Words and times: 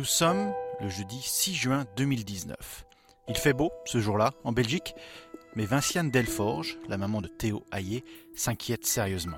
Nous 0.00 0.06
sommes 0.06 0.54
le 0.80 0.88
jeudi 0.88 1.20
6 1.20 1.54
juin 1.54 1.84
2019. 1.98 2.86
Il 3.28 3.36
fait 3.36 3.52
beau 3.52 3.70
ce 3.84 4.00
jour-là 4.00 4.32
en 4.44 4.52
Belgique, 4.52 4.94
mais 5.54 5.66
Vinciane 5.66 6.10
Delforge, 6.10 6.78
la 6.88 6.96
maman 6.96 7.20
de 7.20 7.28
Théo 7.28 7.66
Hayé, 7.70 8.02
s'inquiète 8.34 8.86
sérieusement. 8.86 9.36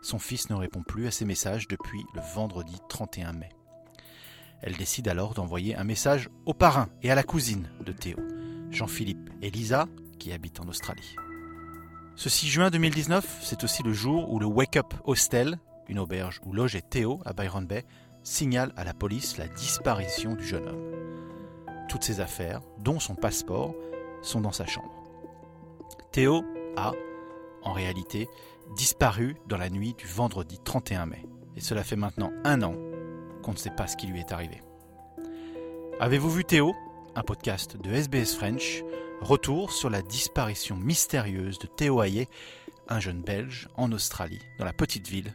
Son 0.00 0.20
fils 0.20 0.48
ne 0.48 0.54
répond 0.54 0.84
plus 0.84 1.08
à 1.08 1.10
ses 1.10 1.24
messages 1.24 1.66
depuis 1.66 2.04
le 2.14 2.20
vendredi 2.36 2.76
31 2.88 3.32
mai. 3.32 3.48
Elle 4.62 4.76
décide 4.76 5.08
alors 5.08 5.34
d'envoyer 5.34 5.74
un 5.74 5.82
message 5.82 6.30
au 6.46 6.54
parrain 6.54 6.88
et 7.02 7.10
à 7.10 7.16
la 7.16 7.24
cousine 7.24 7.68
de 7.84 7.90
Théo, 7.90 8.18
Jean-Philippe 8.70 9.28
et 9.42 9.50
Lisa, 9.50 9.88
qui 10.20 10.30
habitent 10.30 10.60
en 10.60 10.68
Australie. 10.68 11.16
Ce 12.14 12.28
6 12.28 12.46
juin 12.46 12.70
2019, 12.70 13.40
c'est 13.42 13.64
aussi 13.64 13.82
le 13.82 13.92
jour 13.92 14.32
où 14.32 14.38
le 14.38 14.46
Wake 14.46 14.76
Up 14.76 14.94
Hostel, 15.02 15.58
une 15.88 15.98
auberge 15.98 16.40
où 16.44 16.52
logeait 16.52 16.80
Théo 16.80 17.20
à 17.24 17.32
Byron 17.32 17.66
Bay, 17.66 17.84
signale 18.22 18.72
à 18.76 18.84
la 18.84 18.94
police 18.94 19.38
la 19.38 19.48
disparition 19.48 20.34
du 20.34 20.46
jeune 20.46 20.68
homme. 20.68 20.90
Toutes 21.88 22.04
ses 22.04 22.20
affaires, 22.20 22.60
dont 22.78 23.00
son 23.00 23.14
passeport, 23.14 23.74
sont 24.22 24.40
dans 24.40 24.52
sa 24.52 24.66
chambre. 24.66 24.92
Théo 26.12 26.44
a, 26.76 26.92
en 27.62 27.72
réalité, 27.72 28.28
disparu 28.76 29.36
dans 29.48 29.56
la 29.56 29.70
nuit 29.70 29.94
du 29.94 30.06
vendredi 30.06 30.58
31 30.62 31.06
mai. 31.06 31.26
Et 31.56 31.60
cela 31.60 31.82
fait 31.82 31.96
maintenant 31.96 32.32
un 32.44 32.62
an 32.62 32.74
qu'on 33.42 33.52
ne 33.52 33.56
sait 33.56 33.70
pas 33.70 33.86
ce 33.86 33.96
qui 33.96 34.06
lui 34.06 34.20
est 34.20 34.32
arrivé. 34.32 34.62
Avez-vous 35.98 36.30
vu 36.30 36.44
Théo? 36.44 36.74
Un 37.14 37.22
podcast 37.22 37.76
de 37.76 37.90
SBS 37.90 38.36
French. 38.36 38.82
Retour 39.20 39.72
sur 39.72 39.90
la 39.90 40.00
disparition 40.00 40.76
mystérieuse 40.76 41.58
de 41.58 41.66
Théo 41.66 42.00
Hayé, 42.00 42.28
un 42.88 43.00
jeune 43.00 43.20
Belge 43.20 43.68
en 43.76 43.92
Australie, 43.92 44.40
dans 44.58 44.64
la 44.64 44.72
petite 44.72 45.08
ville 45.08 45.34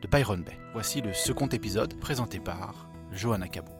de 0.00 0.08
Byron 0.08 0.42
Bay. 0.42 0.58
Voici 0.72 1.00
le 1.00 1.12
second 1.12 1.48
épisode 1.48 1.98
présenté 2.00 2.40
par 2.40 2.88
Johanna 3.12 3.48
Cabot. 3.48 3.77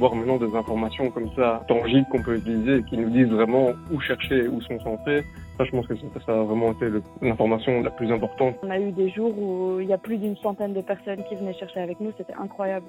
D'avoir 0.00 0.14
maintenant 0.14 0.38
des 0.38 0.56
informations 0.56 1.10
comme 1.10 1.28
ça 1.36 1.62
tangibles 1.68 2.06
qu'on 2.10 2.22
peut 2.22 2.36
utiliser 2.36 2.76
et 2.76 2.82
qui 2.84 2.96
nous 2.96 3.10
disent 3.10 3.28
vraiment 3.28 3.72
où 3.92 4.00
chercher, 4.00 4.48
où 4.48 4.58
sont 4.62 4.80
centrés. 4.80 5.22
Ça, 5.58 5.64
je 5.64 5.70
pense 5.72 5.86
que 5.86 5.94
ça, 6.24 6.32
a 6.32 6.42
vraiment 6.42 6.72
été 6.72 6.86
l'information 7.20 7.82
la 7.82 7.90
plus 7.90 8.10
importante. 8.10 8.54
On 8.62 8.70
a 8.70 8.80
eu 8.80 8.92
des 8.92 9.10
jours 9.10 9.38
où 9.38 9.78
il 9.78 9.86
y 9.86 9.92
a 9.92 9.98
plus 9.98 10.16
d'une 10.16 10.36
centaine 10.38 10.72
de 10.72 10.80
personnes 10.80 11.22
qui 11.28 11.34
venaient 11.34 11.52
chercher 11.52 11.80
avec 11.80 12.00
nous. 12.00 12.12
C'était 12.16 12.32
incroyable. 12.32 12.86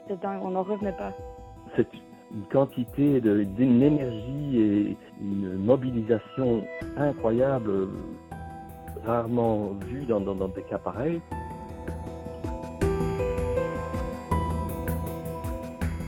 C'était 0.00 0.18
dingue. 0.22 0.40
On 0.42 0.52
n'en 0.52 0.62
revenait 0.62 0.92
pas. 0.92 1.12
C'est 1.76 1.86
une 2.32 2.44
quantité 2.50 3.20
d'une 3.20 3.82
énergie 3.82 4.58
et 4.58 4.96
une 5.20 5.58
mobilisation 5.58 6.64
incroyable, 6.96 7.88
rarement 9.04 9.72
vue 9.86 10.06
dans, 10.06 10.20
dans 10.20 10.48
des 10.48 10.62
cas 10.62 10.78
pareils. 10.78 11.20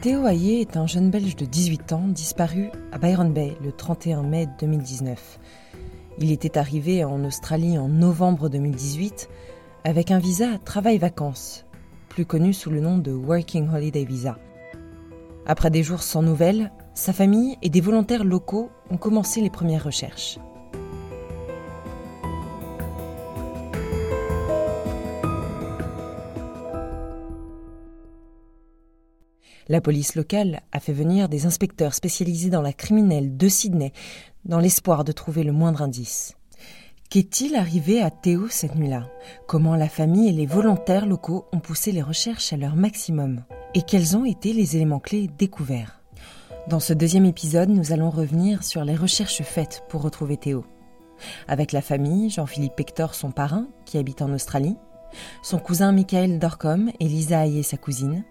Théo 0.07 0.25
Hayé 0.25 0.61
est 0.61 0.77
un 0.77 0.87
jeune 0.87 1.11
Belge 1.11 1.35
de 1.35 1.45
18 1.45 1.93
ans 1.93 2.07
disparu 2.07 2.71
à 2.93 2.99
Byron 2.99 3.33
Bay 3.33 3.57
le 3.61 3.73
31 3.73 4.23
mai 4.23 4.47
2019. 4.61 5.41
Il 6.21 6.31
était 6.31 6.59
arrivé 6.59 7.03
en 7.03 7.25
Australie 7.25 7.77
en 7.77 7.89
novembre 7.89 8.49
2018 8.49 9.29
avec 9.83 10.13
un 10.13 10.21
visa 10.21 10.59
travail-vacances, 10.65 11.67
plus 12.09 12.25
connu 12.25 12.53
sous 12.53 12.71
le 12.71 12.79
nom 12.79 12.99
de 12.99 13.11
Working 13.11 13.69
Holiday 13.69 14.05
Visa. 14.05 14.39
Après 15.45 15.73
des 15.73 15.83
jours 15.83 16.05
sans 16.05 16.23
nouvelles, 16.23 16.71
sa 16.95 17.13
famille 17.13 17.59
et 17.63 17.69
des 17.69 17.81
volontaires 17.81 18.23
locaux 18.23 18.71
ont 18.91 18.99
commencé 18.99 19.41
les 19.41 19.51
premières 19.51 19.83
recherches. 19.83 20.39
La 29.69 29.81
police 29.81 30.15
locale 30.15 30.63
a 30.71 30.79
fait 30.79 30.93
venir 30.93 31.29
des 31.29 31.45
inspecteurs 31.45 31.95
spécialisés 31.95 32.51
dans 32.51 32.63
la 32.63 32.73
criminelle 32.73 33.37
de 33.37 33.49
Sydney 33.49 33.93
dans 34.45 34.61
l'espoir 34.61 35.03
de 35.03 35.11
trouver 35.11 35.43
le 35.43 35.51
moindre 35.51 35.83
indice. 35.83 36.37
Qu'est-il 37.11 37.57
arrivé 37.57 38.01
à 38.01 38.11
Théo 38.11 38.47
cette 38.49 38.77
nuit-là? 38.77 39.09
Comment 39.49 39.75
la 39.75 39.89
famille 39.89 40.29
et 40.29 40.33
les 40.33 40.47
volontaires 40.47 41.07
locaux 41.07 41.47
ont 41.53 41.59
poussé 41.59 41.91
les 41.91 42.03
recherches 42.03 42.53
à 42.53 42.57
leur 42.57 42.77
maximum? 42.77 43.43
Et 43.75 43.83
quels 43.83 44.17
ont 44.17 44.25
été 44.25 44.53
les 44.53 44.77
éléments 44.77 45.01
clés 45.01 45.29
découverts? 45.37 46.01
Dans 46.69 46.81
ce 46.81 46.93
deuxième 46.93 47.27
épisode, 47.27 47.69
nous 47.69 47.93
allons 47.93 48.11
revenir 48.11 48.63
sur 48.63 48.85
les 48.85 48.97
recherches 48.97 49.43
faites 49.43 49.83
pour 49.89 50.03
retrouver 50.03 50.37
Théo. 50.37 50.65
Avec 51.49 51.73
la 51.73 51.83
famille, 51.83 52.31
Jean-Philippe 52.31 52.79
Hector, 52.79 53.15
son 53.15 53.33
parrain, 53.33 53.67
qui 53.85 53.99
habite 53.99 54.23
en 54.23 54.33
Australie, 54.33 54.77
son 55.43 55.59
cousin 55.59 55.91
Michael 55.91 56.39
Dorcom 56.39 56.91
et 57.01 57.09
Lisa 57.09 57.47
Hayé, 57.47 57.63
sa 57.63 57.77
cousine, 57.77 58.25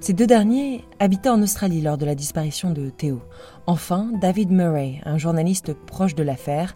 ces 0.00 0.12
deux 0.12 0.26
derniers 0.26 0.84
habitaient 0.98 1.28
en 1.28 1.42
Australie 1.42 1.80
lors 1.80 1.98
de 1.98 2.06
la 2.06 2.14
disparition 2.14 2.70
de 2.70 2.90
Théo. 2.90 3.22
Enfin, 3.66 4.10
David 4.20 4.50
Murray, 4.50 5.00
un 5.04 5.18
journaliste 5.18 5.74
proche 5.74 6.14
de 6.14 6.22
l'affaire, 6.22 6.74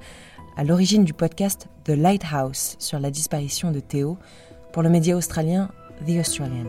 à 0.56 0.64
l'origine 0.64 1.04
du 1.04 1.12
podcast 1.12 1.68
The 1.84 1.90
Lighthouse 1.90 2.76
sur 2.78 2.98
la 2.98 3.10
disparition 3.10 3.70
de 3.72 3.80
Théo 3.80 4.18
pour 4.72 4.82
le 4.82 4.90
média 4.90 5.16
australien 5.16 5.70
The 6.06 6.18
Australian. 6.20 6.66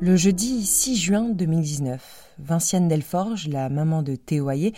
Le 0.00 0.16
jeudi 0.16 0.66
6 0.66 0.96
juin 0.96 1.28
2019, 1.30 2.23
Vinciane 2.38 2.88
Delforge, 2.88 3.48
la 3.48 3.68
maman 3.68 4.02
de 4.02 4.16
Théo 4.16 4.48
Hayé, 4.48 4.74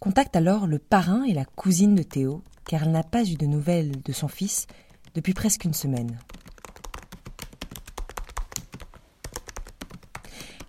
contacte 0.00 0.36
alors 0.36 0.66
le 0.66 0.78
parrain 0.78 1.24
et 1.24 1.32
la 1.32 1.44
cousine 1.44 1.94
de 1.94 2.02
Théo, 2.02 2.42
car 2.64 2.84
elle 2.84 2.92
n'a 2.92 3.02
pas 3.02 3.24
eu 3.24 3.34
de 3.34 3.46
nouvelles 3.46 4.02
de 4.02 4.12
son 4.12 4.28
fils 4.28 4.66
depuis 5.14 5.34
presque 5.34 5.64
une 5.64 5.74
semaine. 5.74 6.18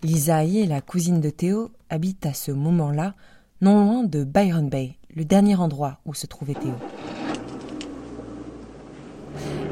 Lisa 0.02 0.42
Hayé, 0.42 0.66
la 0.66 0.80
cousine 0.80 1.20
de 1.20 1.30
Théo, 1.30 1.70
habite 1.90 2.26
à 2.26 2.34
ce 2.34 2.52
moment-là 2.52 3.14
non 3.60 3.84
loin 3.84 4.04
de 4.04 4.24
Byron 4.24 4.68
Bay, 4.68 4.96
le 5.14 5.24
dernier 5.24 5.56
endroit 5.56 5.98
où 6.04 6.14
se 6.14 6.26
trouvait 6.26 6.54
Théo. 6.54 6.74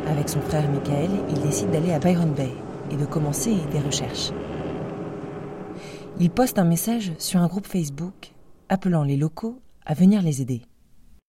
Avec 0.08 0.28
son 0.28 0.40
frère 0.40 0.68
Michael, 0.70 1.10
il 1.30 1.40
décide 1.40 1.70
d'aller 1.70 1.92
à 1.92 1.98
Byron 1.98 2.32
Bay, 2.32 2.50
et 2.90 2.96
de 2.96 3.04
commencer 3.04 3.56
des 3.72 3.80
recherches. 3.80 4.30
Il 6.20 6.30
poste 6.30 6.60
un 6.60 6.64
message 6.64 7.12
sur 7.18 7.40
un 7.40 7.48
groupe 7.48 7.66
Facebook 7.66 8.32
appelant 8.68 9.02
les 9.02 9.16
locaux 9.16 9.58
à 9.84 9.94
venir 9.94 10.22
les 10.22 10.40
aider. 10.40 10.62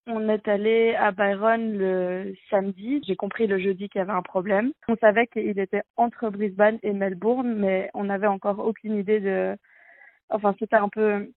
On 0.05 0.29
est 0.29 0.47
allé 0.47 0.93
à 0.93 1.11
Byron 1.11 1.75
le 1.75 2.35
samedi. 2.51 3.01
J'ai 3.07 3.15
compris 3.15 3.47
le 3.47 3.57
jeudi 3.57 3.89
qu'il 3.89 3.97
y 3.97 4.01
avait 4.03 4.11
un 4.11 4.21
problème. 4.21 4.71
On 4.87 4.95
savait 4.97 5.25
qu'il 5.25 5.57
était 5.57 5.81
entre 5.97 6.29
Brisbane 6.29 6.77
et 6.83 6.93
Melbourne, 6.93 7.55
mais 7.55 7.89
on 7.95 8.03
n'avait 8.03 8.27
encore 8.27 8.59
aucune 8.59 8.95
idée 8.95 9.19
de. 9.19 9.57
Enfin, 10.29 10.55
c'était 10.59 10.75
un 10.75 10.89
peu 10.89 11.31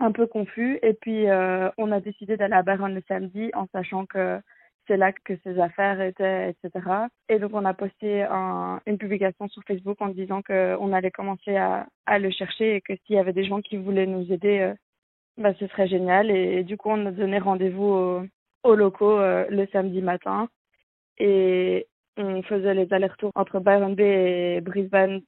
un 0.00 0.12
peu 0.12 0.26
confus. 0.26 0.78
Et 0.82 0.94
puis, 0.94 1.28
euh, 1.28 1.68
on 1.76 1.92
a 1.92 2.00
décidé 2.00 2.38
d'aller 2.38 2.54
à 2.54 2.62
Byron 2.62 2.94
le 2.94 3.02
samedi 3.06 3.50
en 3.52 3.66
sachant 3.72 4.06
que 4.06 4.40
c'est 4.88 4.96
là 4.96 5.12
que 5.12 5.34
ses 5.44 5.60
affaires 5.60 6.00
étaient, 6.00 6.50
etc. 6.50 6.86
Et 7.28 7.38
donc 7.38 7.52
on 7.54 7.64
a 7.64 7.74
posté 7.74 8.24
une 8.24 8.98
publication 8.98 9.46
sur 9.48 9.62
Facebook 9.64 10.00
en 10.00 10.08
disant 10.08 10.42
qu'on 10.42 10.92
allait 10.92 11.12
commencer 11.12 11.56
à, 11.56 11.86
le 12.18 12.30
chercher 12.30 12.76
et 12.76 12.80
que 12.80 12.94
s'il 13.04 13.16
y 13.16 13.18
avait 13.18 13.32
des 13.32 13.44
gens 13.44 13.60
qui 13.60 13.76
voulaient 13.76 14.06
nous 14.06 14.32
aider, 14.32 14.60
euh, 14.60 14.74
bah, 15.36 15.52
ce 15.60 15.66
serait 15.68 15.86
génial. 15.86 16.30
Et, 16.30 16.64
du 16.64 16.76
coup 16.76 16.88
on 16.88 17.06
a 17.06 17.12
donné 17.12 17.38
rendez-vous 17.38 18.26
aux, 18.64 18.74
locaux 18.74 19.18
euh, 19.18 19.46
le 19.50 19.66
samedi 19.72 20.02
matin 20.02 20.48
et 21.18 21.86
on 22.16 22.42
faisait 22.42 22.74
les 22.74 22.92
allers-retours 22.92 23.32
entre 23.34 23.60
Byron 23.60 23.94
Bay 23.94 24.56
et 24.56 24.60
Brisbane 24.60 25.20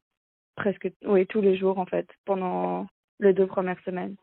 presque 0.57 0.91
oui, 1.07 1.27
tous 1.27 1.41
les 1.41 1.57
jours 1.57 1.79
en 1.79 1.87
fait 1.87 2.09
pendant 2.25 2.87
les 3.21 3.33
deux 3.33 3.47
premières 3.47 3.81
semaines. 3.85 4.17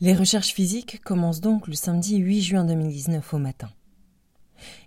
Les 0.00 0.14
recherches 0.14 0.52
physiques 0.52 1.00
commencent 1.02 1.40
donc 1.40 1.66
le 1.68 1.74
samedi 1.74 2.18
8 2.18 2.40
juin 2.40 2.64
2019 2.64 3.34
au 3.34 3.38
matin. 3.38 3.68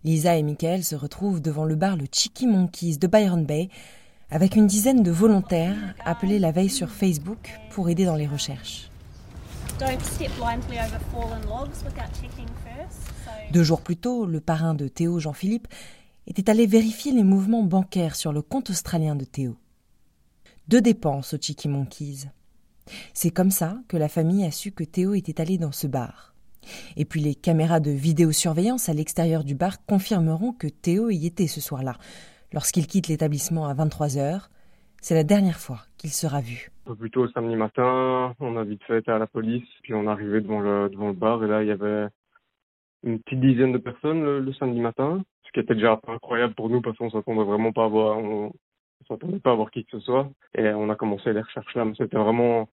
Lisa 0.04 0.36
et 0.38 0.44
Michael 0.44 0.83
se 0.83 0.95
retrouvent 0.95 1.42
devant 1.42 1.66
le 1.66 1.75
bar 1.75 1.98
le 1.98 2.06
Cheeky 2.12 2.48
Monkeys 2.48 2.98
de 2.98 3.07
Byron 3.07 3.45
Bay 3.45 3.69
avec 4.30 4.56
une 4.56 4.68
dizaine 4.68 5.04
de 5.04 5.12
volontaires 5.12 5.95
appelés 6.04 6.39
la 6.39 6.51
veille 6.51 6.69
sur 6.69 6.89
Facebook 6.89 7.51
pour 7.69 7.89
aider 7.89 8.06
dans 8.06 8.16
les 8.16 8.27
recherches. 8.27 8.89
Deux 13.51 13.63
jours 13.63 13.81
plus 13.81 13.98
tôt, 13.98 14.25
le 14.25 14.39
parrain 14.39 14.74
de 14.74 14.88
Théo, 14.88 15.19
Jean-Philippe, 15.19 15.68
était 16.27 16.50
allé 16.50 16.66
vérifier 16.66 17.12
les 17.12 17.24
mouvements 17.24 17.63
bancaires 17.63 18.16
sur 18.16 18.33
le 18.33 18.42
compte 18.42 18.69
australien 18.69 19.16
de 19.16 19.25
Théo. 19.25 19.56
Deux 20.68 20.81
dépenses 20.81 21.33
au 21.33 21.38
Cheeky 21.39 21.68
Monkeys. 21.68 22.30
C'est 23.13 23.31
comme 23.31 23.51
ça 23.51 23.77
que 23.88 23.98
la 23.98 24.10
famille 24.10 24.45
a 24.45 24.51
su 24.51 24.72
que 24.72 24.83
Théo 24.83 25.13
était 25.13 25.42
allé 25.42 25.57
dans 25.57 25.72
ce 25.72 25.88
bar. 25.88 26.34
Et 26.97 27.06
puis 27.06 27.21
les 27.21 27.35
caméras 27.35 27.79
de 27.79 27.91
vidéosurveillance 27.91 28.89
à 28.89 28.94
l'extérieur 28.94 29.44
du 29.44 29.56
bar 29.56 29.85
confirmeront 29.85 30.53
que 30.53 30.67
Théo 30.67 31.09
y 31.09 31.25
était 31.25 31.47
ce 31.47 31.62
soir-là. 31.62 31.95
Lorsqu'il 32.53 32.88
quitte 32.88 33.07
l'établissement 33.07 33.67
à 33.67 33.73
23 33.73 34.17
heures, 34.17 34.50
c'est 35.01 35.13
la 35.13 35.23
dernière 35.23 35.59
fois 35.59 35.79
qu'il 35.97 36.09
sera 36.09 36.41
vu. 36.41 36.71
Un 36.85 36.91
peu 36.91 36.95
plus 36.95 37.12
tôt 37.12 37.27
samedi 37.29 37.56
matin, 37.56 38.33
on 38.39 38.57
a 38.57 38.63
vite 38.63 38.83
fait 38.85 39.07
à 39.07 39.19
la 39.19 39.27
police, 39.27 39.67
puis 39.83 39.94
on 39.94 40.07
arrivé 40.07 40.41
devant 40.41 40.62
le, 40.62 40.89
devant 40.89 41.09
le 41.09 41.13
bar 41.13 41.44
et 41.44 41.47
là 41.47 41.62
il 41.62 41.67
y 41.67 41.71
avait 41.71 42.07
une 43.03 43.19
petite 43.19 43.39
dizaine 43.39 43.71
de 43.71 43.77
personnes 43.77 44.23
le, 44.23 44.53
samedi 44.53 44.79
matin, 44.79 45.21
ce 45.44 45.51
qui 45.51 45.59
était 45.59 45.75
déjà 45.75 46.00
incroyable 46.07 46.56
pour 46.56 46.69
nous 46.69 46.81
parce 46.81 46.97
qu'on 46.97 47.12
s'attendait 47.12 47.44
vraiment 47.44 47.71
pas 47.71 47.85
à 47.85 47.88
voir, 47.88 48.17
on, 48.17 48.51
pas 49.44 49.51
à 49.51 49.56
voir 49.56 49.69
qui 49.69 49.85
que 49.85 49.91
ce 49.91 50.00
soit 50.00 50.29
et 50.57 50.69
on 50.69 50.89
a 50.89 50.95
commencé 50.95 51.31
les 51.33 51.41
recherches 51.41 51.75
là, 51.75 51.85
mais 51.85 51.94
c'était 51.95 52.17
vraiment 52.17 52.67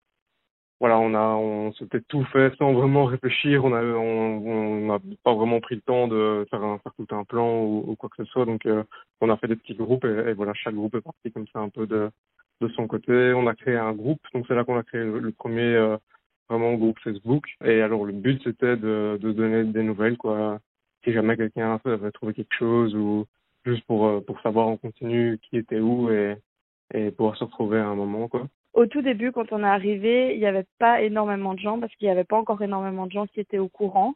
voilà, 0.81 0.99
on 0.99 1.13
a, 1.15 1.35
on 1.37 1.73
s'était 1.75 2.01
tout 2.01 2.25
fait 2.33 2.55
sans 2.57 2.73
vraiment 2.73 3.05
réfléchir. 3.05 3.65
On 3.65 3.75
a, 3.75 3.83
on 3.83 4.87
n'a 4.87 4.99
pas 5.23 5.35
vraiment 5.35 5.61
pris 5.61 5.75
le 5.75 5.83
temps 5.83 6.09
de 6.09 6.47
faire, 6.51 6.63
un, 6.65 6.79
faire 6.79 6.95
tout 6.95 7.15
un 7.15 7.25
plan 7.25 7.63
ou, 7.63 7.95
quoi 7.99 8.09
que 8.09 8.25
ce 8.25 8.31
soit. 8.31 8.47
Donc, 8.47 8.65
euh, 8.65 8.83
on 9.21 9.29
a 9.29 9.37
fait 9.37 9.49
des 9.49 9.57
petits 9.57 9.75
groupes 9.75 10.07
et, 10.07 10.33
voilà, 10.33 10.55
chaque 10.55 10.75
groupe 10.75 10.95
est 10.95 11.03
parti 11.03 11.31
comme 11.33 11.47
ça 11.53 11.61
un 11.61 11.69
peu 11.69 11.87
de, 11.87 12.11
de 12.63 12.69
son 12.69 12.87
côté. 12.87 13.35
On 13.35 13.47
a 13.47 13.55
créé 13.55 13.77
un 13.77 13.93
groupe. 13.93 14.21
Donc, 14.35 14.47
c'est 14.49 14.55
là 14.55 14.65
qu'on 14.65 14.79
a 14.79 14.83
créé 14.83 15.05
le, 15.05 15.33
premier 15.33 15.61
euh, 15.63 15.99
vraiment 16.49 16.75
groupe 16.75 16.99
Facebook. 17.01 17.47
Et 17.65 17.83
alors, 17.83 18.07
le 18.07 18.13
but 18.13 18.43
c'était 18.43 18.77
de, 18.77 19.19
de 19.21 19.33
donner 19.33 19.65
des 19.65 19.83
nouvelles, 19.83 20.17
quoi. 20.17 20.61
Si 21.05 21.13
jamais 21.13 21.37
quelqu'un 21.37 21.79
avait 21.85 22.11
trouvé 22.13 22.35
quelque 22.35 22.55
chose 22.59 22.95
ou 22.95 23.27
juste 23.67 23.85
pour 23.87 24.07
euh, 24.07 24.21
pour 24.21 24.41
savoir 24.43 24.69
en 24.69 24.77
continu 24.77 25.39
qui 25.43 25.57
était 25.59 25.81
où 25.81 26.11
et 26.11 26.37
et 26.95 27.11
pouvoir 27.11 27.37
se 27.37 27.45
retrouver 27.45 27.79
à 27.79 27.87
un 27.87 27.95
moment, 27.95 28.29
quoi. 28.29 28.49
Au 28.73 28.87
tout 28.87 29.03
début, 29.03 29.33
quand 29.33 29.53
on 29.53 29.63
est 29.65 29.67
arrivé, 29.67 30.35
il 30.35 30.41
n'y 30.41 30.47
avait 30.47 30.67
pas 30.79 31.03
énormément 31.03 31.55
de 31.55 31.59
gens 31.59 31.81
parce 31.81 31.95
qu'il 31.97 32.07
n'y 32.07 32.13
avait 32.13 32.25
pas 32.25 32.37
encore 32.37 32.63
énormément 32.63 33.07
de 33.07 33.13
gens 33.13 33.27
qui 33.27 33.41
étaient 33.41 33.59
au 33.59 33.69
courant. 33.69 34.15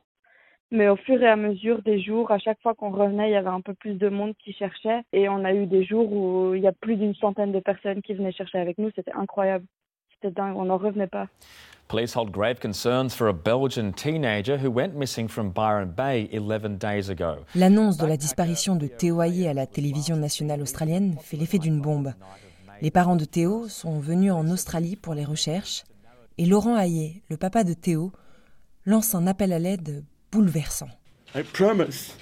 Mais 0.71 0.89
au 0.89 0.97
fur 0.97 1.23
et 1.23 1.29
à 1.29 1.37
mesure 1.37 1.83
des 1.83 2.01
jours, 2.01 2.31
à 2.31 2.39
chaque 2.39 2.61
fois 2.61 2.75
qu'on 2.75 2.91
revenait, 2.91 3.29
il 3.31 3.33
y 3.33 3.37
avait 3.37 3.49
un 3.49 3.61
peu 3.61 3.75
plus 3.75 3.95
de 3.95 4.09
monde 4.09 4.35
qui 4.43 4.53
cherchait. 4.53 5.03
Et 5.13 5.29
on 5.29 5.45
a 5.45 5.53
eu 5.53 5.67
des 5.67 5.85
jours 5.85 6.11
où 6.13 6.55
il 6.55 6.63
y 6.63 6.67
a 6.67 6.73
plus 6.73 6.97
d'une 6.97 7.15
centaine 7.15 7.53
de 7.53 7.61
personnes 7.61 8.03
qui 8.03 8.15
venaient 8.15 8.33
chercher 8.33 8.59
avec 8.59 8.79
nous. 8.79 8.91
C'était 8.95 9.13
incroyable. 9.13 9.65
C'était 10.15 10.33
dingue. 10.33 10.57
On 10.57 10.65
n'en 10.65 10.79
revenait 10.79 11.07
pas. 11.07 11.29
Police 11.87 12.17
hold 12.17 12.31
grave 12.31 12.59
concerns 12.61 13.15
for 13.15 13.29
a 13.29 13.33
Belgian 13.33 13.93
teenager 13.93 14.57
who 14.57 14.71
went 14.71 14.95
missing 14.97 15.29
from 15.29 15.51
Byron 15.51 15.93
Bay 15.95 16.29
11 16.33 16.79
days 16.79 17.11
ago. 17.11 17.45
L'annonce 17.55 17.99
de 17.99 18.07
la 18.07 18.17
disparition 18.17 18.75
de 18.75 18.87
Théo 18.87 19.21
Hayé 19.21 19.49
à 19.49 19.55
la 19.55 19.67
télévision 19.67 20.17
nationale 20.17 20.63
australienne 20.63 21.17
fait 21.21 21.37
l'effet 21.37 21.59
d'une 21.59 21.81
bombe. 21.81 22.15
Les 22.83 22.91
parents 22.91 23.17
de 23.17 23.25
Théo 23.25 23.69
sont 23.69 23.99
venus 23.99 24.33
en 24.33 24.49
Australie 24.51 24.97
pour 24.97 25.15
les 25.15 25.25
recherches 25.25 25.85
et 26.39 26.47
Laurent 26.47 26.77
Hayet, 26.77 27.23
le 27.29 27.37
papa 27.37 27.65
de 27.65 27.75
Théo, 27.75 28.13
lance 28.85 29.15
un 29.15 29.27
appel 29.27 29.53
à 29.53 29.59
l'aide 29.59 30.05
bouleversant. 30.33 30.89
I 31.35 31.43
promise 31.43 32.15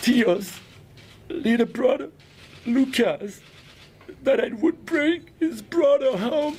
Theo's 0.00 0.60
little 1.30 1.66
brother, 1.66 2.10
Lucas, 2.66 3.40
that 4.24 4.38
I 4.44 4.52
would 4.60 4.84
bring 4.84 5.22
his 5.40 5.62
brother 5.62 6.16
home. 6.16 6.56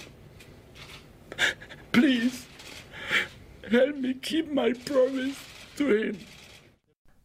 Please, 1.91 2.45
help 3.69 3.97
me 3.97 4.13
keep 4.13 4.51
my 4.51 4.73
promise 4.85 5.37
to 5.77 5.87
him. 5.87 6.15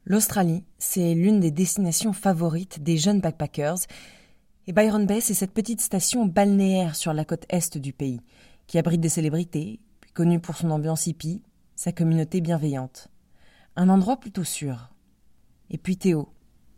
L'Australie, 0.07 0.65
c'est 0.79 1.15
l'une 1.15 1.41
des 1.41 1.51
destinations 1.51 2.13
favorites 2.13 2.83
des 2.83 2.99
jeunes 2.99 3.21
backpackers 3.21 3.87
et 4.67 4.73
Byron 4.73 5.07
Bay, 5.07 5.21
c'est 5.21 5.35
cette 5.35 5.53
petite 5.53 5.81
station 5.81 6.25
balnéaire 6.25 6.97
sur 6.97 7.13
la 7.13 7.25
côte 7.25 7.45
est 7.51 7.77
du 7.77 7.93
pays, 7.93 8.21
qui 8.67 8.79
abrite 8.79 9.01
des 9.01 9.11
célébrités, 9.11 9.81
puis 10.01 10.11
connue 10.13 10.41
pour 10.41 10.57
son 10.57 10.71
ambiance 10.71 11.07
hippie, 11.07 11.43
sa 11.77 11.93
communauté 11.93 12.41
bienveillante. 12.41 13.09
Un 13.77 13.91
endroit 13.91 14.17
plutôt 14.17 14.45
sûr. 14.45 14.91
Et 15.71 15.77
puis 15.77 15.99
Théo, 15.99 16.29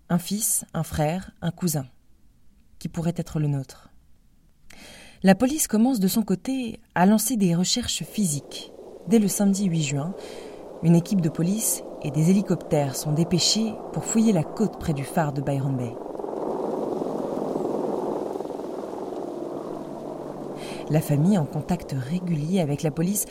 un 0.08 0.18
fils, 0.18 0.64
un 0.74 0.82
frère, 0.82 1.30
un 1.42 1.52
cousin, 1.52 1.86
qui 2.80 2.88
pourrait 2.88 3.14
être 3.16 3.38
le 3.38 3.46
nôtre. 3.46 3.90
La 5.22 5.34
police 5.34 5.68
commence 5.68 6.00
de 6.00 6.08
son 6.08 6.22
côté 6.22 6.80
à 6.94 7.06
lancer 7.06 7.36
des 7.36 7.54
recherches 7.54 8.02
physiques. 8.02 8.72
Dès 9.06 9.18
le 9.20 9.28
samedi 9.28 9.66
8 9.66 9.82
juin, 9.82 10.14
une 10.82 10.96
équipe 10.96 11.20
de 11.20 11.28
police 11.28 11.82
et 12.02 12.10
des 12.10 12.30
hélicoptères 12.30 12.96
sont 12.96 13.12
dépêchés 13.12 13.72
pour 13.92 14.04
fouiller 14.04 14.32
la 14.32 14.44
côte 14.44 14.78
près 14.80 14.92
du 14.92 15.04
phare 15.04 15.32
de 15.32 15.40
Byron 15.40 15.76
Bay. 15.76 15.94
La 20.88 21.00
famille, 21.00 21.36
en 21.36 21.46
contact 21.46 21.96
régulier 21.98 22.60
avec 22.60 22.84
la 22.84 22.92
police, 22.92 23.26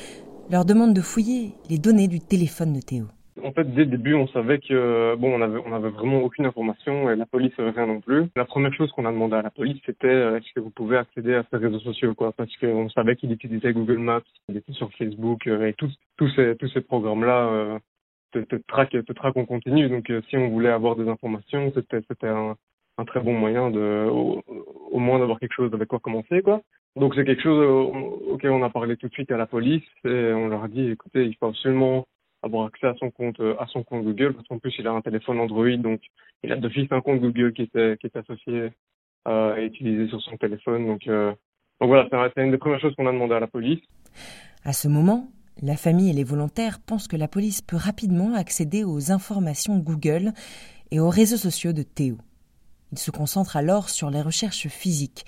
leur 0.52 0.66
demande 0.66 0.94
de 0.94 1.00
fouiller 1.00 1.54
les 1.70 1.78
données 1.78 2.10
du 2.10 2.20
téléphone 2.20 2.74
de 2.74 2.82
Théo. 2.82 3.06
En 3.44 3.54
fait, 3.54 3.64
dès 3.74 3.86
le 3.86 3.92
début, 3.92 4.14
on 4.14 4.28
savait 4.28 4.60
que 4.60 5.16
bon, 5.16 5.40
on 5.40 5.42
avait, 5.74 5.90
vraiment 5.90 6.22
aucune 6.22 6.46
information 6.46 7.10
et 7.10 7.16
la 7.16 7.26
police 7.26 7.54
avait 7.58 7.70
rien 7.72 7.86
non 7.86 8.02
plus. 8.02 8.26
La 8.36 8.44
première 8.44 8.74
chose 8.74 8.92
qu'on 8.92 9.06
a 9.06 9.12
demandé 9.12 9.36
à 9.36 9.42
la 9.42 9.52
police, 9.52 9.82
c'était 9.86 10.08
euh, 10.08 10.38
est-ce 10.38 10.52
que 10.54 10.60
vous 10.60 10.70
pouvez 10.70 10.98
accéder 10.98 11.36
à 11.36 11.46
ces 11.50 11.58
réseaux 11.58 11.80
sociaux, 11.80 12.14
quoi, 12.14 12.34
parce 12.34 12.56
qu'on 12.58 12.90
savait 12.90 13.16
qu'il 13.16 13.32
utilisait 13.32 13.74
Google 13.74 14.00
Maps, 14.00 14.22
il 14.50 14.58
était 14.58 14.74
sur 14.74 14.92
Facebook 14.94 15.48
euh, 15.48 15.68
et 15.68 15.74
tous 15.74 15.92
tous 16.18 16.30
ces 16.36 16.56
tous 16.58 16.70
ces 16.70 16.82
programmes-là 16.82 17.48
euh, 17.48 17.80
te, 18.32 18.40
te 18.40 18.56
traquent 18.68 19.06
te 19.06 19.14
traquent 19.14 19.38
en 19.38 19.46
continu. 19.46 19.88
Donc, 19.88 20.12
si 20.30 20.38
on 20.38 20.50
voulait 20.50 20.72
avoir 20.72 20.96
des 20.96 21.08
informations, 21.08 21.72
c'était 21.74 22.02
c'était 22.10 22.28
un, 22.28 22.56
un 22.98 23.06
très 23.06 23.20
bon 23.20 23.34
moyen 23.34 23.70
de 23.72 24.08
au, 24.10 25.00
moins 25.00 25.20
d'avoir 25.20 25.40
quelque 25.40 25.54
chose 25.54 25.74
avec 25.74 25.88
quoi 25.88 26.00
commencer, 26.00 26.42
quoi. 26.42 26.62
Donc 26.96 27.14
c'est 27.16 27.26
quelque 27.26 27.44
chose 27.44 27.60
euh, 27.62 28.32
auquel 28.32 28.52
on 28.52 28.64
a 28.64 28.70
parlé 28.70 28.96
tout 28.96 29.08
de 29.08 29.14
suite 29.14 29.32
à 29.32 29.38
la 29.38 29.46
police 29.46 29.84
et 30.06 30.32
on 30.34 30.48
leur 30.48 30.64
a 30.64 30.68
dit 30.68 30.90
écoutez, 30.92 31.26
il 31.26 31.36
faut 31.36 31.48
absolument 31.48 32.08
avoir 32.46 32.68
accès 32.68 32.88
à 32.88 32.94
son 33.00 33.10
compte 33.10 33.40
euh, 33.40 33.56
à 33.60 33.66
son 33.68 33.84
compte 33.84 34.04
Google 34.04 34.34
parce 34.34 34.48
qu'en 34.48 34.60
plus 34.60 34.74
il 34.78 34.88
a 34.88 34.92
un 34.92 35.02
téléphone 35.02 35.40
Android 35.40 35.76
donc 35.78 36.02
il 36.44 36.52
a 36.52 36.56
d'office 36.56 36.92
un 36.92 37.02
compte 37.02 37.20
Google 37.20 37.54
qui 37.54 37.64
était 37.64 37.98
qui 38.00 38.08
est 38.08 38.16
associé 38.16 38.70
euh, 39.28 39.56
et 39.58 39.66
utilisé 39.66 40.08
sur 40.08 40.22
son 40.22 40.38
téléphone 40.38 40.86
donc 40.86 41.08
euh, 41.08 41.32
donc 41.82 41.90
voilà 41.90 42.08
c'est 42.12 42.44
une 42.44 42.52
des 42.52 42.58
premières 42.58 42.80
choses 42.80 42.96
qu'on 42.96 43.08
a 43.08 43.12
demandé 43.12 43.34
à 43.34 43.40
la 43.40 43.48
police. 43.48 43.82
À 44.64 44.72
ce 44.72 44.88
moment, 44.88 45.28
la 45.62 45.76
famille 45.76 46.10
et 46.10 46.14
les 46.14 46.24
volontaires 46.24 46.80
pensent 46.80 47.08
que 47.08 47.18
la 47.18 47.28
police 47.28 47.62
peut 47.62 47.76
rapidement 47.76 48.34
accéder 48.34 48.84
aux 48.84 49.12
informations 49.12 49.78
Google 49.78 50.32
et 50.92 51.00
aux 51.00 51.10
réseaux 51.10 51.38
sociaux 51.38 51.74
de 51.74 51.84
Théo. 51.84 52.18
Ils 52.92 53.00
se 53.00 53.12
concentrent 53.12 53.58
alors 53.58 53.90
sur 53.90 54.10
les 54.10 54.22
recherches 54.22 54.68
physiques 54.68 55.26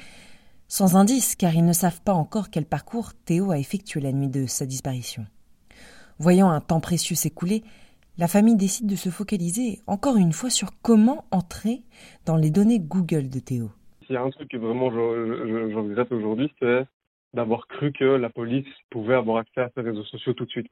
sans 0.68 0.98
indice 0.98 1.36
car 1.36 1.56
ils 1.56 1.66
ne 1.66 1.74
savent 1.74 2.02
pas 2.02 2.14
encore 2.14 2.50
quel 2.50 2.66
parcours 2.66 3.14
Théo 3.26 3.52
a 3.52 3.58
effectué 3.58 4.02
la 4.02 4.12
nuit 4.12 4.28
de 4.28 4.46
sa 4.46 4.66
disparition. 4.66 5.26
Voyant 6.20 6.50
un 6.50 6.60
temps 6.60 6.82
précieux 6.82 7.16
s'écouler, 7.16 7.64
la 8.18 8.28
famille 8.28 8.58
décide 8.58 8.88
de 8.88 8.96
se 8.96 9.10
focaliser 9.10 9.80
encore 9.88 10.18
une 10.18 10.34
fois 10.34 10.50
sur 10.50 10.72
comment 10.82 11.26
entrer 11.32 11.84
dans 12.26 12.36
les 12.36 12.50
données 12.50 12.80
Google 12.80 13.30
de 13.30 13.40
Théo. 13.40 13.70
S'il 14.06 14.16
y 14.16 14.18
a 14.18 14.24
un 14.24 14.30
truc 14.30 14.50
que 14.50 14.58
vraiment 14.58 14.92
je, 14.92 15.76
regrette 15.76 16.12
aujourd'hui, 16.12 16.52
c'est 16.60 16.86
d'avoir 17.34 17.68
cru 17.68 17.92
que 17.92 18.04
la 18.04 18.30
police 18.30 18.68
pouvait 18.90 19.16
avoir 19.16 19.38
accès 19.38 19.62
à 19.62 19.70
ses 19.76 19.82
réseaux 19.82 20.06
sociaux 20.06 20.34
tout 20.34 20.46
de 20.46 20.50
suite. 20.50 20.68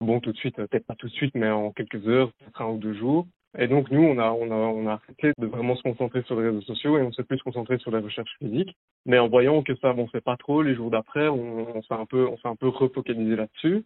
Bon, 0.00 0.20
tout 0.20 0.32
de 0.32 0.38
suite, 0.38 0.56
peut-être 0.56 0.86
pas 0.86 0.94
tout 0.94 1.08
de 1.08 1.12
suite, 1.12 1.34
mais 1.34 1.50
en 1.50 1.72
quelques 1.72 2.06
heures, 2.08 2.32
peut-être 2.38 2.62
un 2.62 2.70
ou 2.70 2.78
deux 2.78 2.94
jours. 2.94 3.26
Et 3.58 3.66
donc 3.66 3.90
nous, 3.90 4.02
on 4.02 4.18
a, 4.18 4.30
on 4.30 4.50
a, 4.50 4.54
on 4.54 4.86
a 4.86 4.92
arrêté 4.92 5.32
de 5.38 5.46
vraiment 5.46 5.74
se 5.74 5.82
concentrer 5.82 6.22
sur 6.22 6.40
les 6.40 6.48
réseaux 6.48 6.62
sociaux 6.62 6.98
et 6.98 7.02
on 7.02 7.12
s'est 7.12 7.24
plus 7.24 7.42
concentré 7.42 7.78
sur 7.78 7.90
la 7.90 8.00
recherche 8.00 8.30
physique. 8.38 8.76
Mais 9.06 9.18
en 9.18 9.28
voyant 9.28 9.62
que 9.62 9.74
ça 9.76 9.90
avançait 9.90 10.20
pas 10.20 10.36
trop, 10.36 10.62
les 10.62 10.74
jours 10.74 10.90
d'après, 10.90 11.28
on, 11.28 11.76
on 11.76 11.82
s'est 11.82 11.94
un 11.94 12.06
peu, 12.06 12.28
on 12.28 12.36
s'est 12.38 12.48
un 12.48 12.56
peu 12.56 12.68
refocalisé 12.68 13.34
là-dessus. 13.34 13.84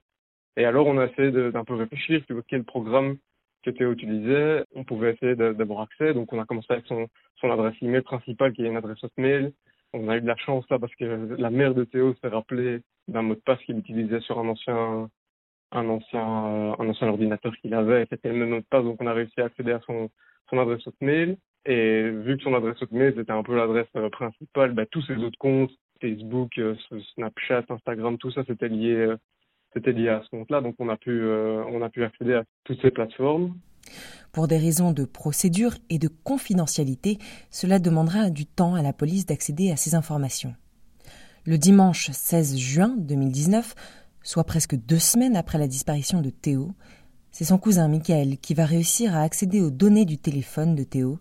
Et 0.57 0.65
alors, 0.65 0.87
on 0.87 0.99
a 0.99 1.07
essayé 1.07 1.31
d'un 1.31 1.65
peu 1.65 1.75
réfléchir 1.75 2.23
sur 2.27 2.41
quel 2.47 2.65
programme 2.65 3.17
que 3.65 3.71
Théo 3.71 3.93
utilisait, 3.93 4.65
on 4.75 4.85
pouvait 4.85 5.15
essayer 5.15 5.35
d'avoir 5.35 5.81
accès. 5.81 6.15
Donc, 6.15 6.33
on 6.33 6.41
a 6.41 6.45
commencé 6.45 6.73
avec 6.73 6.87
son, 6.87 7.09
son 7.41 7.51
adresse 7.51 7.75
email 7.83 8.03
principale, 8.03 8.53
qui 8.53 8.65
est 8.65 8.69
une 8.69 8.77
adresse 8.77 9.03
hotmail. 9.03 9.53
On 9.93 10.09
a 10.09 10.17
eu 10.17 10.21
de 10.21 10.27
la 10.27 10.37
chance 10.37 10.65
là 10.71 10.79
parce 10.79 10.95
que 10.97 11.05
la 11.39 11.51
mère 11.51 11.75
de 11.75 11.85
Théo 11.85 12.15
s'est 12.15 12.29
rappelée 12.29 12.81
d'un 13.09 13.23
mot 13.23 13.35
de 13.35 13.41
passe 13.41 13.61
qu'il 13.61 13.79
utilisait 13.79 14.21
sur 14.21 14.39
un 14.39 14.49
ancien 14.49 15.09
un 15.75 15.89
ancien, 15.89 16.47
euh, 16.47 16.73
un 16.79 16.89
ancien 16.89 17.09
ordinateur 17.09 17.55
qu'il 17.61 17.75
avait, 17.75 18.07
c'était 18.11 18.29
le 18.29 18.37
même 18.37 18.51
mot 18.51 18.61
passe, 18.69 18.85
donc 18.85 19.01
on 19.01 19.07
a 19.07 19.13
réussi 19.13 19.41
à 19.41 19.47
accéder 19.47 19.73
à 19.73 19.81
son, 19.87 20.11
son 20.51 20.59
adresse 20.59 20.87
hotmail. 20.87 21.37
Et 21.67 22.11
vu 22.11 22.37
que 22.37 22.43
son 22.43 22.55
adresse 22.55 22.81
hotmail 22.83 23.15
c'était 23.17 23.33
un 23.33 23.43
peu 23.43 23.57
l'adresse 23.57 23.89
euh, 23.97 24.11
principale, 24.11 24.73
bah, 24.73 24.87
tous 24.87 25.03
ses 25.03 25.17
autres 25.17 25.39
comptes, 25.39 25.73
Facebook, 26.01 26.59
euh, 26.59 26.75
Snapchat, 27.15 27.65
Instagram, 27.69 28.19
tout 28.19 28.31
ça 28.31 28.43
c'était 28.47 28.69
lié, 28.69 29.15
c'était 29.73 29.93
lié 29.93 30.09
à 30.09 30.23
ce 30.23 30.31
compte-là. 30.31 30.61
Donc 30.61 30.77
on 30.79 30.89
a 30.89 30.97
pu, 30.97 31.25
on 31.25 31.83
a 31.83 31.89
pu 31.89 32.05
accéder 32.05 32.35
à 32.35 32.45
toutes 32.65 32.81
ces 32.83 32.91
plateformes. 32.91 33.55
Pour 34.33 34.49
des 34.49 34.59
raisons 34.59 34.93
de 34.93 35.05
procédure 35.05 35.73
et 35.91 35.99
de 35.99 36.09
confidentialité, 36.09 37.19
cela 37.51 37.79
demandera 37.79 38.31
du 38.31 38.47
temps 38.47 38.75
à 38.75 38.83
la 38.83 38.93
police 38.93 39.27
d'accéder 39.27 39.71
à 39.71 39.77
ces 39.77 39.95
informations. 39.95 40.55
Le 41.47 41.59
dimanche 41.59 42.11
16 42.11 42.57
juin 42.57 42.95
2019, 42.97 43.75
soit 44.25 44.45
presque 44.45 44.75
deux 44.75 44.99
semaines 44.99 45.37
après 45.37 45.59
la 45.59 45.69
disparition 45.69 46.21
de 46.21 46.31
Théo, 46.31 46.73
c'est 47.31 47.45
son 47.45 47.59
cousin 47.59 47.89
Michael 47.89 48.39
qui 48.39 48.55
va 48.55 48.65
réussir 48.65 49.15
à 49.15 49.21
accéder 49.21 49.61
aux 49.61 49.71
données 49.71 50.07
du 50.07 50.19
téléphone 50.19 50.75
de 50.75 50.83
Théo, 50.83 51.19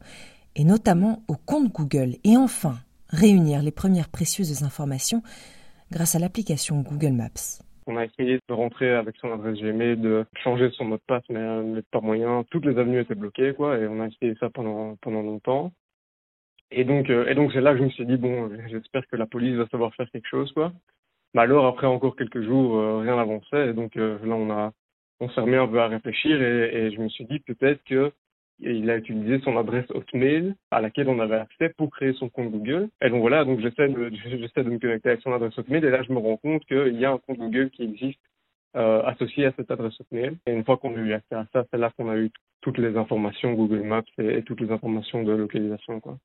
et 0.56 0.64
notamment 0.64 1.24
au 1.28 1.36
compte 1.36 1.72
Google, 1.72 2.16
et 2.24 2.38
enfin 2.38 2.76
réunir 3.10 3.62
les 3.62 3.72
premières 3.72 4.10
précieuses 4.10 4.64
informations 4.64 5.22
grâce 5.92 6.16
à 6.16 6.20
l'application 6.20 6.82
Google 6.82 7.14
Maps. 7.14 7.62
On 7.86 7.98
a 7.98 8.06
essayé 8.06 8.40
de 8.48 8.54
rentrer 8.54 8.92
avec 8.92 9.16
son 9.18 9.34
adresse 9.34 9.60
Gmail, 9.60 9.98
de 9.98 10.26
changer 10.42 10.70
son 10.78 10.86
mot 10.86 10.96
de 10.96 11.02
passe, 11.06 11.24
mais, 11.30 11.40
euh, 11.40 11.82
pas 11.92 12.00
moyen. 12.00 12.46
Toutes 12.50 12.66
les 12.66 12.78
avenues 12.78 13.02
étaient 13.02 13.14
bloquées, 13.14 13.54
quoi, 13.54 13.78
et 13.78 13.88
on 13.88 14.00
a 14.00 14.08
essayé 14.08 14.36
ça 14.40 14.50
pendant 14.50 14.96
pendant 15.02 15.22
longtemps. 15.22 15.74
Et 16.72 16.86
donc, 16.86 17.10
euh, 17.10 17.28
et 17.28 17.36
donc 17.36 17.52
c'est 17.54 17.62
là 17.62 17.74
que 17.74 17.80
je 17.80 17.84
me 17.84 17.90
suis 17.90 18.06
dit 18.06 18.18
bon, 18.18 18.50
j'espère 18.70 19.06
que 19.08 19.18
la 19.18 19.26
police 19.26 19.56
va 19.56 19.68
savoir 19.68 19.94
faire 19.96 20.10
quelque 20.12 20.30
chose, 20.30 20.52
quoi. 20.54 20.72
Mais 21.34 21.42
alors 21.42 21.66
après 21.66 21.88
encore 21.88 22.16
quelques 22.16 22.42
jours, 22.42 22.78
euh, 22.78 23.00
rien 23.00 23.16
n'avançait, 23.16 23.74
donc 23.74 23.96
là 23.96 24.18
on 24.24 24.52
a 24.52 24.72
on 25.20 25.30
s'est 25.30 25.42
remis 25.42 25.56
un 25.56 25.68
peu 25.68 25.80
à 25.80 25.88
réfléchir, 25.88 26.42
et, 26.42 26.88
et 26.88 26.92
je 26.92 27.00
me 27.00 27.08
suis 27.10 27.26
dit 27.26 27.40
peut-être 27.40 27.84
que 27.86 28.12
il 28.60 28.90
a 28.90 28.98
utilisé 28.98 29.40
son 29.40 29.58
adresse 29.58 29.90
Hotmail 29.90 30.56
à 30.72 30.82
laquelle 30.82 31.10
on 31.10 31.20
avait 31.20 31.36
accès 31.36 31.70
pour 31.70 31.90
créer 31.92 32.14
son 32.14 32.30
compte 32.30 32.52
Google. 32.52 32.90
Et 33.02 33.10
donc 33.10 33.22
voilà, 33.22 33.46
donc 33.46 33.60
j'essaie 33.60 33.90
de, 33.90 34.12
j'essaie 34.26 34.64
de 34.64 34.70
me 34.70 34.80
connecter 34.80 35.10
avec 35.10 35.22
son 35.22 35.34
adresse 35.34 35.58
Hotmail 35.58 35.84
et 35.84 35.90
là 35.90 36.04
je 36.04 36.12
me 36.14 36.20
rends 36.20 36.38
compte 36.38 36.64
qu'il 36.66 37.00
y 37.00 37.06
a 37.06 37.12
un 37.12 37.18
compte 37.18 37.38
Google 37.38 37.70
qui 37.72 37.84
existe 37.84 38.20
euh, 38.76 39.04
associé 39.04 39.46
à 39.46 39.54
cette 39.56 39.72
adresse 39.72 40.00
Hotmail. 40.00 40.38
Et 40.48 40.54
une 40.54 40.64
fois 40.64 40.78
qu'on 40.78 40.96
a 40.96 41.00
eu 41.00 41.14
accès 41.14 41.36
à 41.36 41.46
ça, 41.54 41.66
c'est 41.72 41.78
là 41.78 41.92
qu'on 41.98 42.10
a 42.10 42.18
eu 42.18 42.32
toutes 42.62 42.78
les 42.78 42.96
informations 42.98 43.54
Google 43.54 43.84
Maps 43.84 44.04
et, 44.18 44.38
et 44.38 44.44
toutes 44.44 44.62
les 44.62 44.72
informations 44.72 45.24
de 45.24 45.34
localisation. 45.34 46.00
Quoi. 46.00 46.18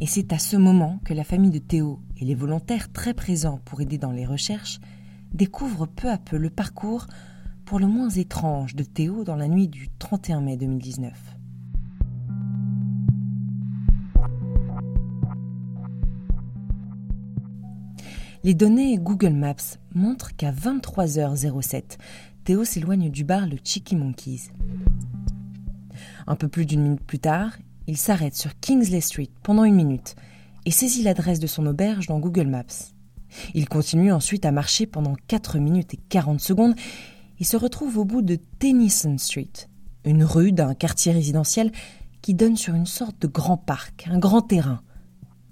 Et 0.00 0.06
c'est 0.06 0.32
à 0.32 0.38
ce 0.38 0.56
moment 0.56 1.00
que 1.04 1.12
la 1.12 1.24
famille 1.24 1.50
de 1.50 1.58
Théo 1.58 2.00
et 2.16 2.24
les 2.24 2.36
volontaires 2.36 2.92
très 2.92 3.14
présents 3.14 3.60
pour 3.64 3.80
aider 3.80 3.98
dans 3.98 4.12
les 4.12 4.26
recherches 4.26 4.78
découvrent 5.34 5.86
peu 5.86 6.08
à 6.08 6.18
peu 6.18 6.36
le 6.36 6.50
parcours 6.50 7.08
pour 7.64 7.80
le 7.80 7.88
moins 7.88 8.08
étrange 8.08 8.76
de 8.76 8.84
Théo 8.84 9.24
dans 9.24 9.34
la 9.34 9.48
nuit 9.48 9.66
du 9.66 9.88
31 9.98 10.40
mai 10.40 10.56
2019. 10.56 11.12
Les 18.44 18.54
données 18.54 18.96
Google 18.98 19.34
Maps 19.34 19.56
montrent 19.96 20.34
qu'à 20.36 20.52
23h07, 20.52 21.98
Théo 22.44 22.64
s'éloigne 22.64 23.10
du 23.10 23.24
bar 23.24 23.46
le 23.48 23.56
Cheeky 23.62 23.96
Monkeys. 23.96 24.52
Un 26.28 26.36
peu 26.36 26.46
plus 26.46 26.66
d'une 26.66 26.82
minute 26.82 27.02
plus 27.02 27.18
tard, 27.18 27.58
il 27.88 27.96
s'arrête 27.96 28.36
sur 28.36 28.58
Kingsley 28.60 29.00
Street 29.00 29.30
pendant 29.42 29.64
une 29.64 29.74
minute 29.74 30.14
et 30.64 30.70
saisit 30.70 31.02
l'adresse 31.02 31.40
de 31.40 31.46
son 31.48 31.66
auberge 31.66 32.06
dans 32.06 32.20
Google 32.20 32.46
Maps. 32.46 32.92
Il 33.54 33.68
continue 33.68 34.12
ensuite 34.12 34.44
à 34.44 34.52
marcher 34.52 34.86
pendant 34.86 35.16
4 35.26 35.58
minutes 35.58 35.94
et 35.94 36.00
40 36.08 36.40
secondes 36.40 36.76
il 37.40 37.46
se 37.46 37.56
retrouve 37.56 37.98
au 37.98 38.04
bout 38.04 38.22
de 38.22 38.38
Tennyson 38.58 39.16
Street, 39.18 39.52
une 40.04 40.24
rue 40.24 40.52
d'un 40.52 40.74
quartier 40.74 41.12
résidentiel 41.12 41.72
qui 42.20 42.34
donne 42.34 42.56
sur 42.56 42.74
une 42.74 42.86
sorte 42.86 43.22
de 43.22 43.28
grand 43.28 43.56
parc, 43.56 44.08
un 44.10 44.18
grand 44.18 44.42
terrain, 44.42 44.82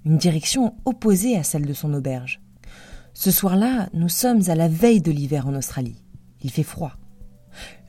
une 0.05 0.17
direction 0.17 0.75
opposée 0.85 1.37
à 1.37 1.43
celle 1.43 1.65
de 1.65 1.73
son 1.73 1.93
auberge. 1.93 2.41
Ce 3.13 3.31
soir-là, 3.31 3.89
nous 3.93 4.09
sommes 4.09 4.49
à 4.49 4.55
la 4.55 4.67
veille 4.67 5.01
de 5.01 5.11
l'hiver 5.11 5.47
en 5.47 5.55
Australie. 5.55 6.03
Il 6.41 6.51
fait 6.51 6.63
froid. 6.63 6.93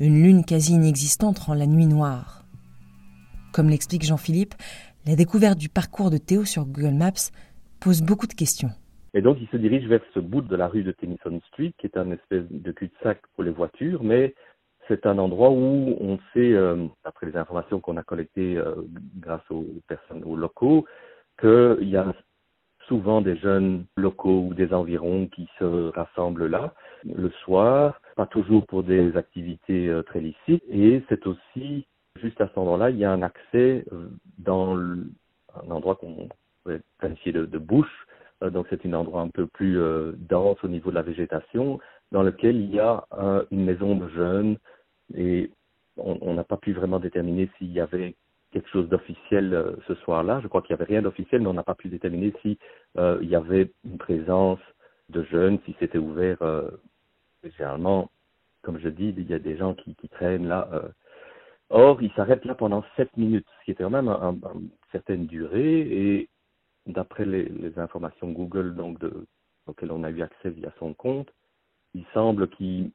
Une 0.01 0.23
lune 0.23 0.45
quasi 0.45 0.75
inexistante 0.75 1.41
rend 1.41 1.55
la 1.55 1.67
nuit 1.67 1.87
noire. 1.87 2.38
Comme 3.53 3.69
l'explique 3.69 4.05
Jean-Philippe, 4.05 4.55
la 5.07 5.17
découverte 5.17 5.59
du 5.59 5.69
parcours 5.69 6.11
de 6.11 6.19
Théo 6.19 6.45
sur 6.45 6.65
Google 6.65 6.95
Maps 6.95 7.31
pose 7.81 8.03
beaucoup 8.03 8.27
de 8.27 8.35
questions. 8.35 8.71
Et 9.15 9.23
donc, 9.23 9.39
il 9.41 9.49
se 9.49 9.57
dirige 9.57 9.87
vers 9.87 10.03
ce 10.15 10.21
bout 10.21 10.43
de 10.43 10.55
la 10.55 10.69
rue 10.69 10.83
de 10.83 10.93
Tennyson 10.93 11.41
Street, 11.49 11.73
qui 11.79 11.87
est 11.87 11.97
un 11.97 12.11
espèce 12.11 12.45
de 12.51 12.73
cul-de-sac 12.73 13.21
pour 13.35 13.45
les 13.45 13.51
voitures, 13.51 14.03
mais 14.03 14.35
c'est 14.87 15.07
un 15.07 15.19
endroit 15.19 15.51
où 15.51 15.97
on 16.01 16.19
sait, 16.33 16.53
euh, 16.53 16.87
après 17.05 17.27
les 17.27 17.37
informations 17.37 17.81
qu'on 17.81 17.97
a 17.97 18.03
collectées 18.03 18.57
euh, 18.57 18.75
grâce 19.19 19.49
aux 19.51 19.67
personnes, 19.87 20.25
aux 20.25 20.37
locaux, 20.37 20.87
qu'il 21.41 21.89
y 21.89 21.97
a 21.97 22.13
souvent 22.87 23.21
des 23.21 23.37
jeunes 23.37 23.85
locaux 23.97 24.47
ou 24.49 24.55
des 24.55 24.73
environs 24.73 25.27
qui 25.27 25.47
se 25.59 25.91
rassemblent 25.91 26.47
là 26.47 26.75
le 27.05 27.31
soir, 27.45 28.01
pas 28.17 28.27
toujours 28.27 28.67
pour 28.67 28.83
des 28.83 29.17
activités 29.17 29.89
euh, 29.89 30.03
très 30.03 30.21
licites, 30.21 30.65
et 30.71 31.03
c'est 31.09 31.27
aussi, 31.27 31.87
juste 32.19 32.41
à 32.41 32.49
cet 32.49 32.59
endroit-là, 32.59 32.91
il 32.91 32.99
y 32.99 33.05
a 33.05 33.13
un 33.13 33.23
accès 33.23 33.85
dans 34.39 34.77
un 34.79 35.71
endroit 35.71 35.97
qu'on 35.97 36.29
qualifier 37.01 37.33
de, 37.33 37.47
de 37.47 37.59
bouche, 37.59 38.07
euh, 38.43 38.51
donc 38.51 38.67
c'est 38.71 38.85
un 38.87 38.93
endroit 38.93 39.23
un 39.23 39.29
peu 39.29 39.47
plus 39.47 39.81
euh, 39.81 40.13
dense 40.17 40.59
au 40.63 40.69
niveau 40.69 40.91
de 40.91 40.95
la 40.95 41.03
végétation, 41.03 41.81
dans 42.13 42.23
lequel 42.23 42.57
il 42.57 42.75
y 42.75 42.81
a 42.81 43.05
une 43.51 43.65
maison 43.65 43.95
de 43.95 44.09
jeunes 44.09 44.57
et 45.15 45.51
on 45.99 46.33
n'a 46.33 46.45
pas 46.45 46.57
pu 46.57 46.73
vraiment 46.73 47.01
déterminer 47.01 47.51
s'il 47.59 47.73
y 47.73 47.81
avait 47.81 48.15
quelque 48.53 48.71
chose 48.71 48.89
d'officiel 48.89 49.53
euh, 49.53 49.73
ce 49.87 49.95
soir-là. 49.97 50.41
Je 50.43 50.49
crois 50.49 50.63
qu'il 50.63 50.75
n'y 50.75 50.81
avait 50.81 50.91
rien 50.91 51.03
d'officiel, 51.03 51.43
mais 51.43 51.49
on 51.49 51.55
n'a 51.55 51.65
pas 51.65 51.75
pu 51.75 51.89
déterminer 51.89 52.33
s'il 52.41 52.57
il 52.97 53.29
y 53.29 53.35
avait 53.35 53.71
une 53.85 53.99
présence 53.99 54.61
de 55.11 55.23
jeunes, 55.25 55.59
si 55.67 55.77
c'était 55.79 55.99
ouvert. 55.99 56.39
généralement, 57.43 58.11
comme 58.63 58.79
je 58.79 58.89
dis, 58.89 59.15
il 59.17 59.29
y 59.29 59.35
a 59.35 59.39
des 59.39 59.57
gens 59.57 59.75
qui 59.75 59.95
traînent 60.09 60.49
là. 60.49 60.69
Or, 61.71 62.03
il 62.03 62.11
s'arrête 62.13 62.45
là 62.45 62.55
pendant 62.55 62.85
sept 62.97 63.15
minutes, 63.17 63.47
ce 63.61 63.65
qui 63.65 63.71
était 63.73 63.85
quand 63.85 63.91
même 63.91 64.09
une 64.09 64.71
certaine 64.91 65.27
durée. 65.27 65.81
Et 65.81 66.29
d'après 66.87 67.27
les, 67.27 67.79
informations 67.79 68.31
Google 68.31 68.75
donc 68.75 68.99
de, 68.99 69.27
auxquelles 69.67 69.93
on 69.93 70.05
a 70.05 70.11
eu 70.11 70.23
accès 70.23 70.51
via 70.51 70.73
son 70.79 70.95
compte, 70.95 71.31
il 71.95 72.05
semble 72.15 72.49
qu'il 72.49 72.93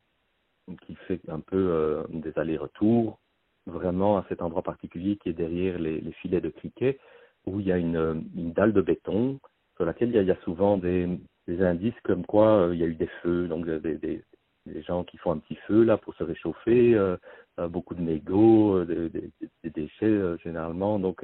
fait 1.07 1.21
un 1.29 1.39
peu 1.39 1.57
euh, 1.57 2.03
des 2.09 2.37
allers-retours 2.37 3.19
vraiment 3.65 4.17
à 4.17 4.25
cet 4.27 4.41
endroit 4.41 4.63
particulier 4.63 5.17
qui 5.17 5.29
est 5.29 5.33
derrière 5.33 5.79
les, 5.79 6.01
filets 6.21 6.41
de 6.41 6.49
cricket, 6.49 6.99
où 7.45 7.59
il 7.59 7.67
y 7.67 7.71
a 7.71 7.77
une, 7.77 8.23
dalle 8.33 8.73
de 8.73 8.81
béton 8.81 9.39
sur 9.75 9.85
laquelle 9.85 10.09
il 10.09 10.21
y 10.21 10.31
a, 10.31 10.41
souvent 10.43 10.77
des, 10.77 11.07
indices 11.47 11.99
comme 12.03 12.25
quoi 12.25 12.67
euh, 12.67 12.73
il 12.73 12.79
y 12.79 12.83
a 12.83 12.87
eu 12.87 12.95
des 12.95 13.09
feux, 13.21 13.47
donc 13.47 13.65
des, 13.65 13.97
des, 13.97 14.81
gens 14.83 15.03
qui 15.03 15.17
font 15.17 15.31
un 15.31 15.39
petit 15.39 15.57
feu 15.67 15.83
là 15.83 15.97
pour 15.97 16.13
se 16.15 16.23
réchauffer, 16.23 16.95
euh, 16.95 17.17
beaucoup 17.69 17.95
de 17.95 18.01
mégots, 18.01 18.83
des, 18.85 19.31
déchets 19.63 20.37
généralement. 20.43 20.99
Donc 20.99 21.23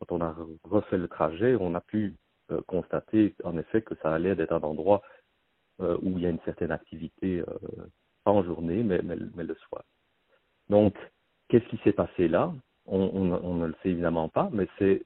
quand 0.00 0.12
on 0.12 0.20
a 0.20 0.34
refait 0.64 0.96
le 0.96 1.08
trajet, 1.08 1.56
on 1.60 1.74
a 1.74 1.80
pu 1.80 2.16
euh, 2.50 2.60
constater 2.66 3.34
en 3.44 3.56
effet 3.58 3.82
que 3.82 3.94
ça 4.02 4.12
allait 4.12 4.34
d'être 4.34 4.52
un 4.52 4.60
endroit 4.60 5.02
euh, 5.80 5.96
où 6.02 6.18
il 6.18 6.20
y 6.20 6.26
a 6.26 6.30
une 6.30 6.40
certaine 6.44 6.72
activité, 6.72 7.40
euh, 7.40 7.86
pas 8.24 8.32
en 8.32 8.42
journée, 8.42 8.82
mais, 8.82 9.00
mais, 9.02 9.44
le 9.44 9.54
soir. 9.68 9.84
Donc, 10.68 10.96
qu'est-ce 11.48 11.66
qui 11.68 11.78
s'est 11.84 11.92
passé 11.92 12.28
là? 12.28 12.52
On, 12.86 13.24
ne 13.54 13.66
le 13.66 13.74
sait 13.82 13.90
évidemment 13.90 14.28
pas, 14.28 14.48
mais 14.52 14.66
c'est 14.78 15.04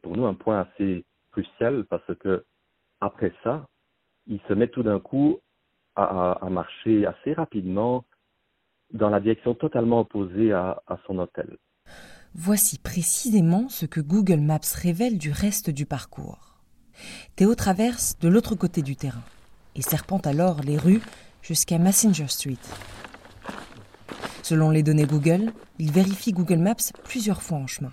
pour 0.00 0.16
nous 0.16 0.24
un 0.24 0.34
point 0.34 0.60
assez 0.60 1.04
crucial 1.32 1.84
parce 1.84 2.14
que 2.18 2.44
après 3.00 3.32
ça, 3.42 3.66
il 4.26 4.40
se 4.48 4.54
met 4.54 4.68
tout 4.68 4.82
d'un 4.82 5.00
coup 5.00 5.40
à, 5.96 6.38
marcher 6.50 7.04
assez 7.04 7.34
rapidement 7.34 8.04
dans 8.92 9.08
la 9.08 9.20
direction 9.20 9.54
totalement 9.54 10.00
opposée 10.00 10.52
à, 10.52 10.82
son 11.06 11.18
hôtel. 11.18 11.58
Voici 12.34 12.78
précisément 12.78 13.68
ce 13.68 13.86
que 13.86 14.00
Google 14.00 14.40
Maps 14.40 14.60
révèle 14.74 15.18
du 15.18 15.30
reste 15.30 15.70
du 15.70 15.86
parcours. 15.86 16.58
Théo 17.34 17.54
traverse 17.54 18.18
de 18.18 18.28
l'autre 18.28 18.54
côté 18.54 18.82
du 18.82 18.96
terrain 18.96 19.22
et 19.74 19.82
serpente 19.82 20.26
alors 20.26 20.60
les 20.62 20.78
rues 20.78 21.02
jusqu'à 21.42 21.78
Messenger 21.78 22.28
Street. 22.28 22.56
Selon 24.42 24.70
les 24.70 24.82
données 24.82 25.06
Google, 25.06 25.52
il 25.78 25.90
vérifie 25.90 26.32
Google 26.32 26.58
Maps 26.58 26.92
plusieurs 27.04 27.42
fois 27.42 27.58
en 27.58 27.66
chemin. 27.66 27.92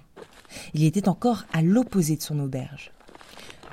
Il 0.73 0.83
était 0.83 1.09
encore 1.09 1.43
à 1.51 1.61
l'opposé 1.61 2.15
de 2.15 2.21
son 2.21 2.39
auberge. 2.39 2.91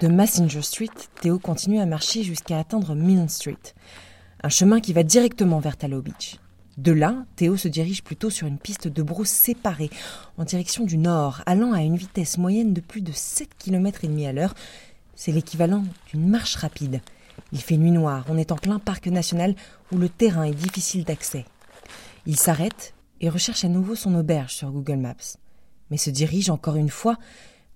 De 0.00 0.08
Messenger 0.08 0.62
Street, 0.62 0.88
Théo 1.20 1.38
continue 1.38 1.78
à 1.78 1.86
marcher 1.86 2.22
jusqu'à 2.22 2.58
atteindre 2.58 2.94
Milne 2.94 3.28
Street, 3.28 3.58
un 4.42 4.48
chemin 4.48 4.80
qui 4.80 4.94
va 4.94 5.02
directement 5.02 5.58
vers 5.58 5.76
Tallow 5.76 6.00
Beach. 6.00 6.38
De 6.80 6.92
là, 6.92 7.26
Théo 7.36 7.58
se 7.58 7.68
dirige 7.68 8.02
plutôt 8.02 8.30
sur 8.30 8.46
une 8.46 8.56
piste 8.56 8.88
de 8.88 9.02
brousse 9.02 9.28
séparée, 9.28 9.90
en 10.38 10.44
direction 10.44 10.82
du 10.86 10.96
nord, 10.96 11.42
allant 11.44 11.74
à 11.74 11.82
une 11.82 11.96
vitesse 11.96 12.38
moyenne 12.38 12.72
de 12.72 12.80
plus 12.80 13.02
de 13.02 13.12
7 13.12 13.50
km 13.58 14.02
et 14.02 14.08
demi 14.08 14.26
à 14.26 14.32
l'heure. 14.32 14.54
C'est 15.14 15.30
l'équivalent 15.30 15.84
d'une 16.10 16.26
marche 16.26 16.56
rapide. 16.56 17.02
Il 17.52 17.60
fait 17.60 17.76
nuit 17.76 17.90
noire, 17.90 18.24
on 18.30 18.38
est 18.38 18.50
en 18.50 18.56
plein 18.56 18.78
parc 18.78 19.08
national 19.08 19.54
où 19.92 19.98
le 19.98 20.08
terrain 20.08 20.44
est 20.44 20.54
difficile 20.54 21.04
d'accès. 21.04 21.44
Il 22.24 22.38
s'arrête 22.38 22.94
et 23.20 23.28
recherche 23.28 23.62
à 23.62 23.68
nouveau 23.68 23.94
son 23.94 24.14
auberge 24.14 24.54
sur 24.54 24.70
Google 24.70 24.96
Maps, 24.96 25.36
mais 25.90 25.98
se 25.98 26.08
dirige 26.08 26.48
encore 26.48 26.76
une 26.76 26.88
fois 26.88 27.18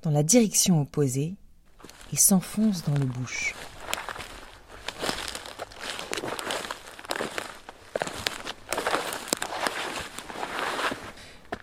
dans 0.01 0.13
la 0.13 0.23
direction 0.23 0.81
opposée 0.81 1.35
et 2.11 2.17
s'enfonce 2.17 2.83
dans 2.85 2.95
le 2.95 3.05
bush. 3.05 3.55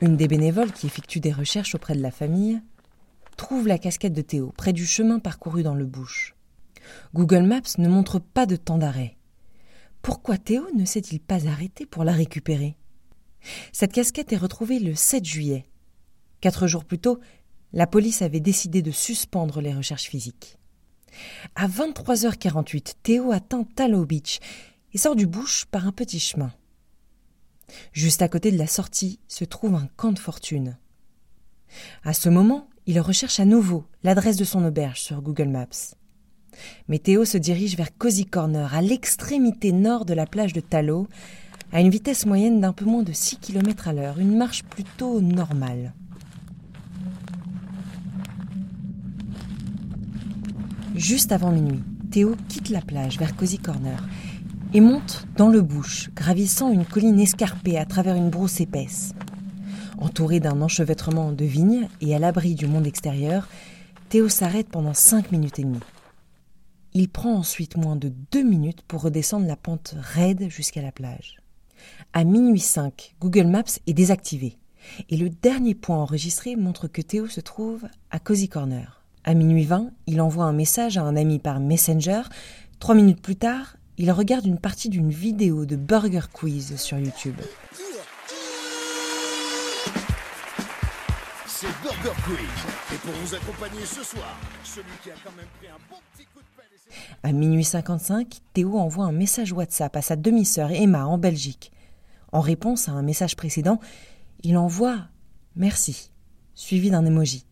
Une 0.02 0.18
des 0.18 0.28
bénévoles 0.28 0.72
qui 0.72 0.88
effectue 0.88 1.20
des 1.20 1.32
recherches 1.32 1.76
auprès 1.76 1.94
de 1.94 2.02
la 2.02 2.10
famille 2.10 2.60
trouve 3.38 3.68
la 3.68 3.78
casquette 3.78 4.14
de 4.14 4.24
Théo 4.24 4.52
près 4.58 4.74
du 4.74 4.88
chemin 4.88 5.20
parcouru 5.20 5.62
dans 5.62 5.76
le 5.76 5.86
bush. 5.86 6.36
Google 7.14 7.44
Maps 7.44 7.78
ne 7.78 7.88
montre 7.88 8.18
pas 8.18 8.48
de 8.48 8.56
temps 8.56 8.80
d'arrêt. 8.80 9.16
Pourquoi 10.02 10.40
Théo 10.40 10.66
ne 10.76 10.86
s'est-il 10.86 11.20
pas 11.20 11.48
arrêté 11.48 11.86
pour 11.86 12.04
la 12.04 12.14
récupérer? 12.14 12.78
Cette 13.72 13.94
casquette 13.94 14.34
est 14.34 14.38
retrouvée 14.38 14.80
le 14.80 14.96
7 14.96 15.24
juillet. 15.24 15.66
Quatre 16.42 16.66
jours 16.66 16.84
plus 16.84 17.00
tôt, 17.00 17.20
la 17.72 17.86
police 17.86 18.24
avait 18.24 18.40
décidé 18.40 18.82
de 18.82 18.92
suspendre 18.92 19.62
les 19.62 19.74
recherches 19.74 20.10
physiques. 20.10 20.58
À 21.54 21.68
23h48, 21.68 22.94
Théo 23.04 23.32
atteint 23.32 23.66
Tallow 23.76 24.06
Beach 24.06 24.40
et 24.94 24.98
sort 24.98 25.16
du 25.16 25.28
bush 25.28 25.66
par 25.66 25.86
un 25.86 25.92
petit 25.92 26.20
chemin. 26.20 26.52
Juste 27.94 28.22
à 28.22 28.28
côté 28.28 28.52
de 28.52 28.58
la 28.58 28.68
sortie 28.68 29.20
se 29.28 29.46
trouve 29.46 29.76
un 29.76 29.88
camp 29.96 30.12
de 30.12 30.20
fortune. 30.20 30.78
À 32.04 32.14
ce 32.14 32.30
moment, 32.30 32.68
il 32.86 33.00
recherche 33.00 33.40
à 33.40 33.46
nouveau 33.46 33.86
l'adresse 34.04 34.38
de 34.38 34.44
son 34.44 34.66
auberge 34.66 35.02
sur 35.02 35.22
Google 35.22 35.50
Maps. 35.50 35.96
Mais 36.88 37.00
Théo 37.00 37.26
se 37.26 37.38
dirige 37.38 37.78
vers 37.78 37.96
Cozy 37.98 38.26
Corner, 38.26 38.74
à 38.74 38.82
l'extrémité 38.82 39.72
nord 39.72 40.06
de 40.06 40.14
la 40.14 40.26
plage 40.26 40.54
de 40.54 40.60
Tallow, 40.60 41.08
à 41.72 41.80
une 41.80 41.90
vitesse 41.90 42.26
moyenne 42.26 42.60
d'un 42.60 42.74
peu 42.74 42.86
moins 42.86 43.04
de 43.04 43.14
6 43.14 43.38
km 43.38 43.88
à 43.88 43.94
l'heure, 43.94 44.20
une 44.20 44.36
marche 44.36 44.64
plutôt 44.64 45.22
normale. 45.22 45.94
Juste 50.96 51.32
avant 51.32 51.52
minuit, 51.52 51.82
Théo 52.12 52.36
quitte 52.50 52.70
la 52.70 52.82
plage 52.82 53.18
vers 53.18 53.36
Cozy 53.36 53.58
Corner 53.58 54.04
et 54.74 54.80
monte 54.80 55.28
dans 55.36 55.50
le 55.50 55.62
bush, 55.62 56.10
gravissant 56.16 56.72
une 56.72 56.86
colline 56.86 57.20
escarpée 57.20 57.78
à 57.78 57.86
travers 57.86 58.16
une 58.16 58.30
brousse 58.30 58.62
épaisse. 58.62 59.14
Entouré 59.98 60.40
d'un 60.40 60.62
enchevêtrement 60.62 61.32
de 61.32 61.46
vignes 61.46 61.88
et 62.00 62.16
à 62.16 62.20
l'abri 62.20 62.56
du 62.56 62.68
monde 62.68 62.88
extérieur, 62.88 63.50
Théo 64.10 64.30
s'arrête 64.30 64.70
pendant 64.70 64.94
cinq 64.94 65.32
minutes 65.32 65.60
et 65.60 65.64
demie. 65.64 65.80
Il 66.94 67.10
prend 67.10 67.34
ensuite 67.34 67.78
moins 67.78 67.96
de 67.96 68.14
deux 68.32 68.44
minutes 68.44 68.82
pour 68.88 69.02
redescendre 69.02 69.46
la 69.46 69.56
pente 69.56 69.96
raide 69.98 70.50
jusqu'à 70.50 70.82
la 70.82 70.92
plage. 70.92 71.38
À 72.14 72.24
minuit 72.24 72.60
5, 72.60 73.16
Google 73.20 73.48
Maps 73.48 73.80
est 73.88 73.94
désactivé 73.94 74.58
et 75.10 75.18
le 75.18 75.30
dernier 75.30 75.76
point 75.76 75.98
enregistré 75.98 76.56
montre 76.56 76.88
que 76.88 77.02
Théo 77.02 77.28
se 77.28 77.42
trouve 77.42 77.88
à 78.10 78.20
Cozy 78.20 78.50
Corner. 78.50 79.02
À 79.24 79.34
minuit 79.34 79.66
20, 79.66 79.92
il 80.08 80.22
envoie 80.22 80.46
un 80.46 80.54
message 80.54 80.98
à 80.98 81.04
un 81.04 81.16
ami 81.16 81.40
par 81.40 81.60
Messenger. 81.60 82.24
Trois 82.80 82.96
minutes 82.96 83.22
plus 83.22 83.36
tard, 83.36 83.78
il 84.02 84.12
regarde 84.12 84.48
une 84.48 84.58
partie 84.58 84.90
d'une 84.90 85.12
vidéo 85.12 85.68
de 85.68 85.76
Burger 85.76 86.22
Quiz 86.34 86.76
sur 86.78 86.98
YouTube. 86.98 87.36
C'est 91.46 91.68
Burger 91.84 92.20
Quiz. 92.26 92.96
Et 92.96 92.98
pour 92.98 93.14
vous 93.14 93.36
accompagner 93.36 93.86
ce 93.86 94.04
soir, 94.04 94.40
celui 94.64 94.88
qui 95.04 95.12
a 95.12 95.14
quand 95.24 95.32
même 95.38 95.46
pris 95.60 95.68
un 95.68 95.78
bon 95.88 95.98
petit 96.16 96.26
coup 96.34 96.40
de 96.40 96.46
pelle. 96.58 96.66
À 97.22 97.32
minuit 97.32 97.64
55, 97.64 98.40
Théo 98.54 98.80
envoie 98.80 99.06
un 99.06 99.12
message 99.12 99.54
WhatsApp 99.54 99.96
à 99.96 100.02
sa 100.02 100.16
demi-sœur 100.16 100.72
Emma 100.72 101.06
en 101.06 101.20
Belgique. 101.20 101.72
En 102.32 102.42
réponse 102.42 102.90
à 102.90 102.94
un 102.94 103.04
message 103.04 103.36
précédent, 103.36 103.80
il 104.42 104.58
envoie 104.58 105.10
Merci, 105.56 106.10
suivi 106.56 106.90
d'un 106.90 107.06
emoji. 107.06 107.46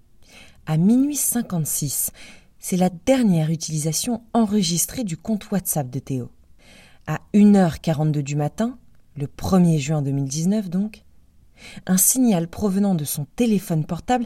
À 0.66 0.78
minuit 0.78 1.16
56, 1.16 2.10
c'est 2.58 2.78
la 2.78 2.90
dernière 2.90 3.52
utilisation 3.52 4.24
enregistrée 4.34 5.04
du 5.04 5.16
compte 5.16 5.52
WhatsApp 5.52 5.92
de 5.92 6.00
Théo. 6.00 6.32
À 7.12 7.18
1h42 7.34 8.22
du 8.22 8.36
matin, 8.36 8.78
le 9.18 9.26
1er 9.26 9.80
juin 9.80 10.04
2019 10.04 10.70
donc, 10.70 11.06
un 11.88 11.98
signal 11.98 12.48
provenant 12.48 12.94
de 12.94 13.04
son 13.04 13.26
téléphone 13.36 13.84
portable 13.84 14.26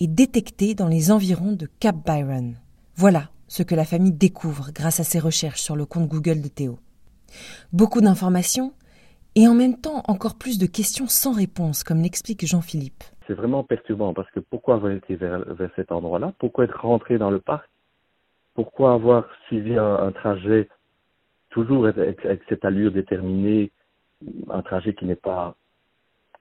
est 0.00 0.08
détecté 0.08 0.74
dans 0.74 0.88
les 0.88 1.12
environs 1.12 1.52
de 1.52 1.68
Cap 1.78 1.94
Byron. 2.04 2.56
Voilà 2.96 3.30
ce 3.46 3.62
que 3.62 3.76
la 3.76 3.84
famille 3.84 4.10
découvre 4.10 4.72
grâce 4.74 4.98
à 4.98 5.04
ses 5.04 5.20
recherches 5.20 5.60
sur 5.60 5.76
le 5.76 5.86
compte 5.86 6.08
Google 6.08 6.40
de 6.40 6.48
Théo. 6.48 6.80
Beaucoup 7.72 8.00
d'informations 8.00 8.72
et 9.36 9.46
en 9.46 9.54
même 9.54 9.80
temps 9.80 10.02
encore 10.08 10.34
plus 10.34 10.58
de 10.58 10.66
questions 10.66 11.06
sans 11.06 11.32
réponse, 11.32 11.84
comme 11.84 12.02
l'explique 12.02 12.44
Jean-Philippe. 12.44 13.04
C'est 13.28 13.34
vraiment 13.34 13.62
perturbant 13.62 14.14
parce 14.14 14.32
que 14.32 14.40
pourquoi 14.40 14.74
avoir 14.74 14.90
été 14.90 15.14
vers, 15.14 15.44
cet 15.76 15.92
endroit-là? 15.92 16.32
Pourquoi 16.40 16.64
être 16.64 16.80
rentré 16.80 17.18
dans 17.18 17.30
le 17.30 17.38
parc? 17.38 17.70
Pourquoi 18.54 18.94
avoir 18.94 19.26
suivi 19.46 19.78
un, 19.78 20.10
trajet 20.10 20.68
toujours 21.56 21.86
avec, 21.86 22.20
cette 22.50 22.66
allure 22.66 22.92
déterminée, 22.92 23.70
un 24.50 24.60
trajet 24.60 24.92
qui 24.92 25.06
n'est 25.06 25.22
pas 25.32 25.54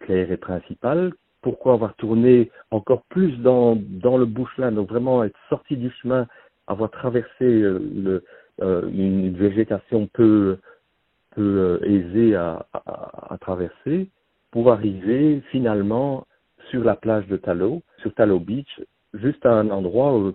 clair 0.02 0.30
et 0.30 0.36
principal. 0.36 1.14
Pourquoi 1.42 1.76
avoir 1.76 1.96
tourné 1.96 2.52
encore 2.70 3.04
plus 3.04 3.32
dans, 3.38 3.76
le 3.76 4.26
bushland, 4.26 4.74
donc 4.74 4.90
vraiment 4.90 5.24
être 5.24 5.40
sorti 5.48 5.78
du 5.78 5.90
chemin, 6.02 6.28
avoir 6.68 6.92
traversé 6.92 7.46
euh, 7.46 8.22
euh, 8.62 8.90
une 8.90 9.38
végétation 9.38 10.10
peu 10.12 10.58
euh, 11.38 11.80
aisé 11.84 12.36
à, 12.36 12.66
traverser 13.40 14.10
pour 14.52 14.70
arriver 14.70 15.42
finalement 15.50 16.28
sur 16.72 16.84
la 16.84 16.98
plage 16.98 17.28
de 17.28 17.38
Tallow, 17.38 17.84
sur 18.00 18.14
Tallow 18.16 18.42
Beach, 18.42 18.82
juste 19.14 19.46
à 19.46 19.54
un 19.54 19.70
endroit 19.70 20.34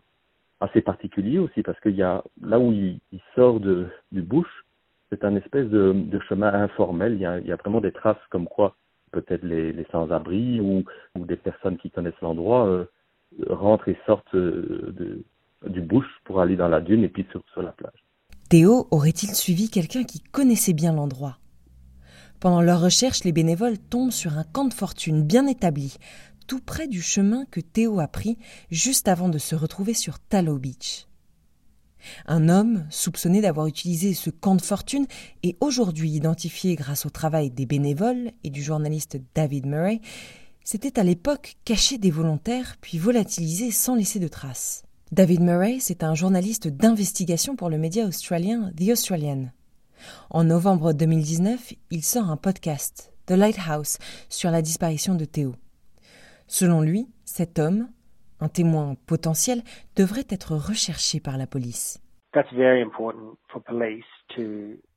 assez 0.61 0.81
particulier 0.81 1.39
aussi 1.39 1.63
parce 1.63 1.79
qu'il 1.81 1.97
y 1.97 2.03
a 2.03 2.23
là 2.41 2.59
où 2.59 2.73
il, 2.73 2.99
sort 3.35 3.61
de, 3.61 3.89
du 4.13 4.23
bush, 4.23 4.65
c'est 5.11 5.25
un 5.25 5.37
espèce 5.37 5.69
de, 5.69 6.19
chemin 6.29 6.53
informel. 6.53 7.15
Il 7.15 7.21
y, 7.21 7.53
a, 7.53 7.57
vraiment 7.57 7.81
des 7.81 7.93
traces 7.93 8.17
comme 8.31 8.47
quoi 8.47 8.77
peut-être 9.13 9.43
les, 9.43 9.87
sans-abri 9.91 10.61
ou, 10.61 10.85
des 11.17 11.37
personnes 11.37 11.77
qui 11.77 11.91
connaissent 11.91 12.21
l'endroit 12.23 12.67
euh, 12.67 12.85
rentrent 13.49 13.89
et 13.89 13.99
sortent 14.07 14.35
de, 14.35 15.25
du 15.67 15.81
bush 15.81 16.07
pour 16.25 16.41
aller 16.41 16.57
dans 16.57 16.69
la 16.69 16.81
dune 16.81 17.05
et 17.05 17.09
puis 17.09 17.27
sur, 17.31 17.43
sur 17.53 17.63
la 17.63 17.73
plage. 17.73 18.05
Théo 18.49 18.87
aurait-il 18.91 19.31
suivi 19.31 19.69
quelqu'un 19.71 20.05
qui 20.05 20.21
connaissait 20.21 20.73
bien 20.73 20.93
l'endroit? 20.93 21.39
Pendant 22.41 22.63
leur 22.63 22.81
recherche, 22.81 23.25
les 23.25 23.33
bénévoles 23.33 23.79
tombent 23.79 24.11
sur 24.11 24.39
un 24.39 24.45
camp 24.45 24.65
de 24.65 24.75
fortune 24.75 25.23
bien 25.23 25.47
établi, 25.47 25.99
tout 26.49 26.61
près 26.61 26.89
du 26.89 27.03
chemin 27.03 27.45
que 27.51 27.61
Théo 27.61 28.01
a 28.01 28.09
pris 28.09 28.39
juste 28.71 29.09
avant 29.09 29.29
de 29.29 29.39
se 29.39 29.55
retrouver 29.55 29.95
sur 29.95 30.19
Tallow 30.19 30.59
Beach. 30.59 31.10
Un 32.27 32.49
homme, 32.49 32.87
soupçonné 32.91 33.41
d'avoir 33.41 33.67
utilisé 33.67 34.15
ce 34.15 34.31
camp 34.31 34.55
de 34.55 34.63
fortune, 34.63 35.07
est 35.43 35.57
aujourd'hui 35.61 36.11
identifié 36.11 36.75
grâce 36.75 37.07
au 37.07 37.11
travail 37.11 37.51
des 37.51 37.67
bénévoles 37.67 38.33
et 38.45 38.51
du 38.51 38.63
journaliste 38.63 39.19
David 39.35 39.67
Murray, 39.67 40.01
s'était 40.65 40.99
à 40.99 41.05
l'époque 41.05 41.57
caché 41.65 41.99
des 41.99 42.11
volontaires 42.11 42.77
puis 42.81 42.99
volatilisé 42.99 43.71
sans 43.71 43.95
laisser 43.95 44.19
de 44.19 44.29
traces. 44.29 44.85
David 45.13 45.41
Murray, 45.41 45.79
c'est 45.81 46.05
un 46.05 46.15
journaliste 46.15 46.69
d'investigation 46.69 47.57
pour 47.57 47.69
le 47.69 47.79
média 47.79 48.07
australien 48.07 48.71
The 48.77 48.91
Australian. 48.91 49.49
En 50.31 50.45
novembre 50.45 50.93
2019, 50.93 51.75
il 51.91 52.05
sort 52.05 52.31
un 52.31 52.37
podcast, 52.37 53.13
The 53.27 53.33
Lighthouse, 53.33 53.99
sur 54.29 54.51
la 54.51 54.63
disparition 54.63 55.15
de 55.15 55.25
Théo. 55.25 55.57
Selon 56.47 56.81
lui, 56.81 57.09
cet 57.25 57.59
homme, 57.59 57.89
un 58.41 58.49
témoin 58.49 58.97
potentiel, 59.07 59.63
devrait 59.97 60.27
être 60.29 60.57
recherché 60.57 61.21
par 61.21 61.37
la 61.37 61.47
police. 61.47 62.01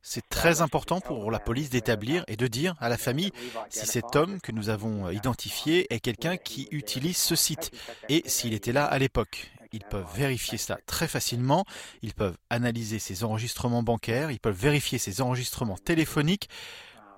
C'est 0.02 0.28
très 0.28 0.60
important 0.60 1.00
pour 1.00 1.30
la 1.30 1.40
police 1.40 1.70
d'établir 1.70 2.24
et 2.28 2.36
de 2.36 2.46
dire 2.46 2.74
à 2.78 2.88
la 2.88 2.96
famille 2.96 3.32
si 3.70 3.86
cet 3.86 4.14
homme 4.14 4.40
que 4.40 4.52
nous 4.52 4.68
avons 4.68 5.10
identifié 5.10 5.92
est 5.92 5.98
quelqu'un 5.98 6.36
qui 6.36 6.68
utilise 6.70 7.16
ce 7.16 7.34
site 7.34 7.72
et 8.08 8.22
s'il 8.26 8.54
était 8.54 8.72
là 8.72 8.84
à 8.84 8.98
l'époque. 8.98 9.50
Ils 9.72 9.82
peuvent 9.82 10.06
vérifier 10.14 10.56
ça 10.56 10.78
très 10.86 11.08
facilement. 11.08 11.64
Ils 12.02 12.14
peuvent 12.14 12.36
analyser 12.48 13.00
ses 13.00 13.24
enregistrements 13.24 13.82
bancaires. 13.82 14.30
Ils 14.30 14.38
peuvent 14.38 14.54
vérifier 14.54 14.98
ses 14.98 15.20
enregistrements 15.20 15.76
téléphoniques. 15.76 16.48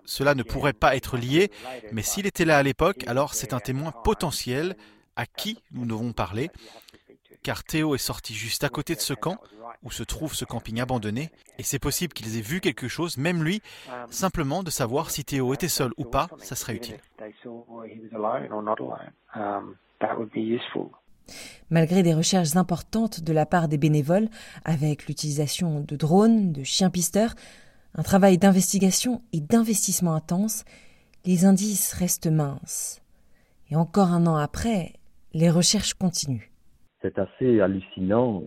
Cela 0.07 0.35
ne 0.35 0.43
pourrait 0.43 0.73
pas 0.73 0.97
être 0.97 1.19
lié, 1.19 1.51
mais 1.93 2.01
s'il 2.01 2.27
était 2.27 2.47
là 2.47 2.57
à 2.57 2.63
l'époque, 2.63 3.05
alors 3.09 3.35
c'est 3.35 3.53
un 3.53 3.61
témoin 3.61 3.93
potentiel 3.93 4.77
à 5.17 5.27
qui 5.27 5.59
nous 5.73 5.87
devons 5.87 6.13
parler, 6.13 6.51
car 7.43 7.65
Théo 7.65 7.95
est 7.95 7.99
sorti 7.99 8.35
juste 8.35 8.65
à 8.65 8.69
côté 8.69 8.95
de 8.95 9.01
ce 9.01 9.15
camp, 9.15 9.39
où 9.83 9.91
se 9.91 10.03
trouve 10.03 10.35
ce 10.35 10.45
camping 10.45 10.81
abandonné, 10.81 11.31
et 11.59 11.63
c'est 11.63 11.79
possible 11.79 12.13
qu'ils 12.13 12.37
aient 12.37 12.43
vu 12.43 12.61
quelque 12.61 12.89
chose, 12.89 13.17
même 13.17 13.43
lui, 13.43 13.63
simplement 14.11 14.63
de 14.63 14.71
savoir 14.71 15.11
si 15.11 15.25
Théo 15.25 15.55
était 15.55 15.69
seul 15.69 15.93
ou 15.97 16.05
pas, 16.05 16.29
ça 16.39 16.57
serait 16.57 16.75
utile. 16.75 16.99
Malgré 21.71 22.03
des 22.03 22.15
recherches 22.15 22.57
importantes 22.57 23.21
de 23.21 23.33
la 23.33 23.47
part 23.47 23.69
des 23.69 23.79
bénévoles, 23.79 24.29
avec 24.65 25.07
l'utilisation 25.07 25.81
de 25.81 25.97
drones, 25.97 26.53
de 26.53 26.63
chiens 26.63 26.91
pisteurs, 26.91 27.35
un 27.95 28.03
travail 28.03 28.39
d'investigation 28.39 29.23
et 29.33 29.41
d'investissement 29.41 30.15
intense, 30.15 30.65
les 31.25 31.45
indices 31.45 31.93
restent 31.93 32.29
minces. 32.29 33.01
Et 33.71 33.77
encore 33.77 34.13
un 34.13 34.27
an 34.27 34.37
après, 34.37 34.93
les 35.37 35.51
recherches 35.51 35.93
continuent. 35.95 36.49
C'est 37.03 37.19
assez 37.19 37.61
hallucinant 37.61 38.45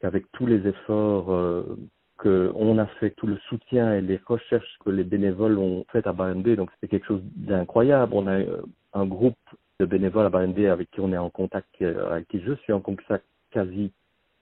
qu'avec 0.00 0.30
tous 0.32 0.46
les 0.46 0.64
efforts 0.66 1.32
euh, 1.32 1.76
qu'on 2.18 2.78
a 2.78 2.86
fait, 2.98 3.10
tout 3.16 3.26
le 3.26 3.36
soutien 3.48 3.94
et 3.94 4.00
les 4.00 4.20
recherches 4.24 4.78
que 4.84 4.90
les 4.90 5.02
bénévoles 5.02 5.58
ont 5.58 5.84
faites 5.90 6.06
à 6.06 6.12
BNB, 6.12 6.50
donc 6.54 6.70
c'était 6.74 6.88
quelque 6.88 7.08
chose 7.08 7.22
d'incroyable. 7.34 8.12
On 8.14 8.28
a 8.28 8.38
euh, 8.38 8.62
un 8.92 9.06
groupe 9.06 9.34
de 9.80 9.86
bénévoles 9.86 10.26
à 10.26 10.30
BNB 10.30 10.66
avec 10.66 10.90
qui 10.92 11.00
on 11.00 11.12
est 11.12 11.18
en 11.18 11.30
contact, 11.30 11.68
euh, 11.82 12.12
avec 12.12 12.28
qui 12.28 12.40
je 12.40 12.54
suis 12.62 12.72
en 12.72 12.80
contact 12.80 13.24
quasi 13.50 13.90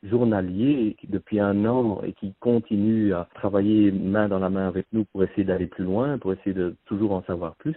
journalier 0.02 0.94
depuis 1.08 1.40
un 1.40 1.64
an 1.64 2.02
et 2.04 2.12
qui 2.12 2.34
continue 2.38 3.14
à 3.14 3.26
travailler 3.34 3.90
main 3.92 4.28
dans 4.28 4.38
la 4.38 4.50
main 4.50 4.68
avec 4.68 4.86
nous 4.92 5.06
pour 5.06 5.24
essayer 5.24 5.44
d'aller 5.44 5.66
plus 5.66 5.84
loin, 5.84 6.18
pour 6.18 6.34
essayer 6.34 6.52
de 6.52 6.76
toujours 6.84 7.12
en 7.12 7.22
savoir 7.22 7.56
plus. 7.56 7.76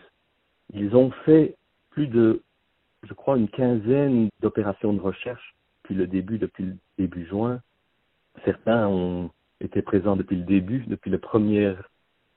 Ils 0.73 0.95
ont 0.95 1.11
fait 1.25 1.55
plus 1.91 2.07
de, 2.07 2.41
je 3.03 3.13
crois, 3.13 3.37
une 3.37 3.49
quinzaine 3.49 4.29
d'opérations 4.41 4.93
de 4.93 5.01
recherche 5.01 5.55
depuis 5.83 5.95
le 5.95 6.07
début, 6.07 6.37
depuis 6.37 6.65
le 6.65 6.75
début 6.97 7.25
juin. 7.25 7.59
certains 8.45 8.87
ont 8.87 9.31
été 9.59 9.81
présents 9.81 10.15
depuis 10.15 10.37
le 10.37 10.43
début, 10.43 10.85
depuis 10.87 11.09
le 11.09 11.17
premier 11.17 11.75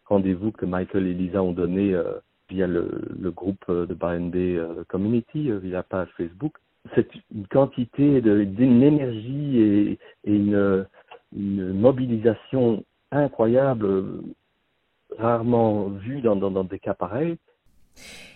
rendez-vous 0.07 0.53
que 0.53 0.67
Michael 0.67 1.07
et 1.07 1.15
Lisa 1.15 1.43
ont 1.43 1.53
donné 1.53 1.95
euh, 1.95 2.15
via 2.49 2.67
le, 2.67 3.31
groupe 3.31 3.65
de 3.71 3.95
Byron 3.95 4.31
Bay 4.31 4.61
Community, 4.89 5.51
via 5.51 5.79
la 5.79 5.83
page 5.83 6.09
Facebook. 6.17 6.57
C'est 6.95 7.09
une 7.35 7.47
quantité 7.47 8.21
d'une 8.21 8.83
énergie 8.83 9.59
et, 9.59 9.99
une, 10.25 10.87
mobilisation 11.33 12.85
incroyable, 13.11 14.23
rarement 15.19 15.89
vue 15.89 16.21
dans 16.21 16.65
des 16.65 16.79
cas 16.79 16.95
pareils. 16.95 17.39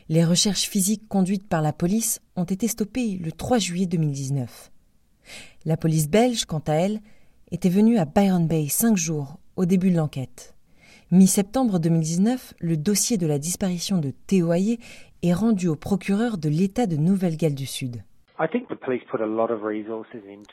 Les 0.09 0.25
recherches 0.25 0.69
physiques 0.69 1.07
conduites 1.09 1.49
par 1.49 1.63
la 1.63 1.73
police 1.73 2.21
ont 2.37 2.45
été 2.45 2.69
stoppées 2.69 3.19
le 3.23 3.31
3 3.31 3.59
juillet 3.59 3.87
2019. 3.87 4.71
La 5.65 5.77
police 5.77 6.09
belge, 6.09 6.45
quant 6.47 6.63
à 6.67 6.73
elle, 6.73 7.01
était 7.51 7.69
venue 7.69 7.99
à 7.99 8.05
Byron 8.05 8.47
Bay 8.47 8.69
cinq 8.69 8.97
jours 8.97 9.39
au 9.57 9.67
début 9.67 9.91
de 9.91 9.97
l'enquête. 9.97 10.55
Mi-septembre 11.11 11.79
2019, 11.79 12.55
le 12.61 12.77
dossier 12.77 13.17
de 13.17 13.27
la 13.27 13.39
disparition 13.39 13.99
de 13.99 14.11
Théo 14.27 14.53
Hayé 14.53 14.79
est 15.23 15.33
rendu 15.33 15.69
au 15.69 15.77
procureur 15.77 16.39
de 16.39 16.49
l'État 16.49 16.87
de 16.87 16.97
Nouvelle-Galles 16.97 17.55
du 17.55 17.67
Sud. 17.67 18.03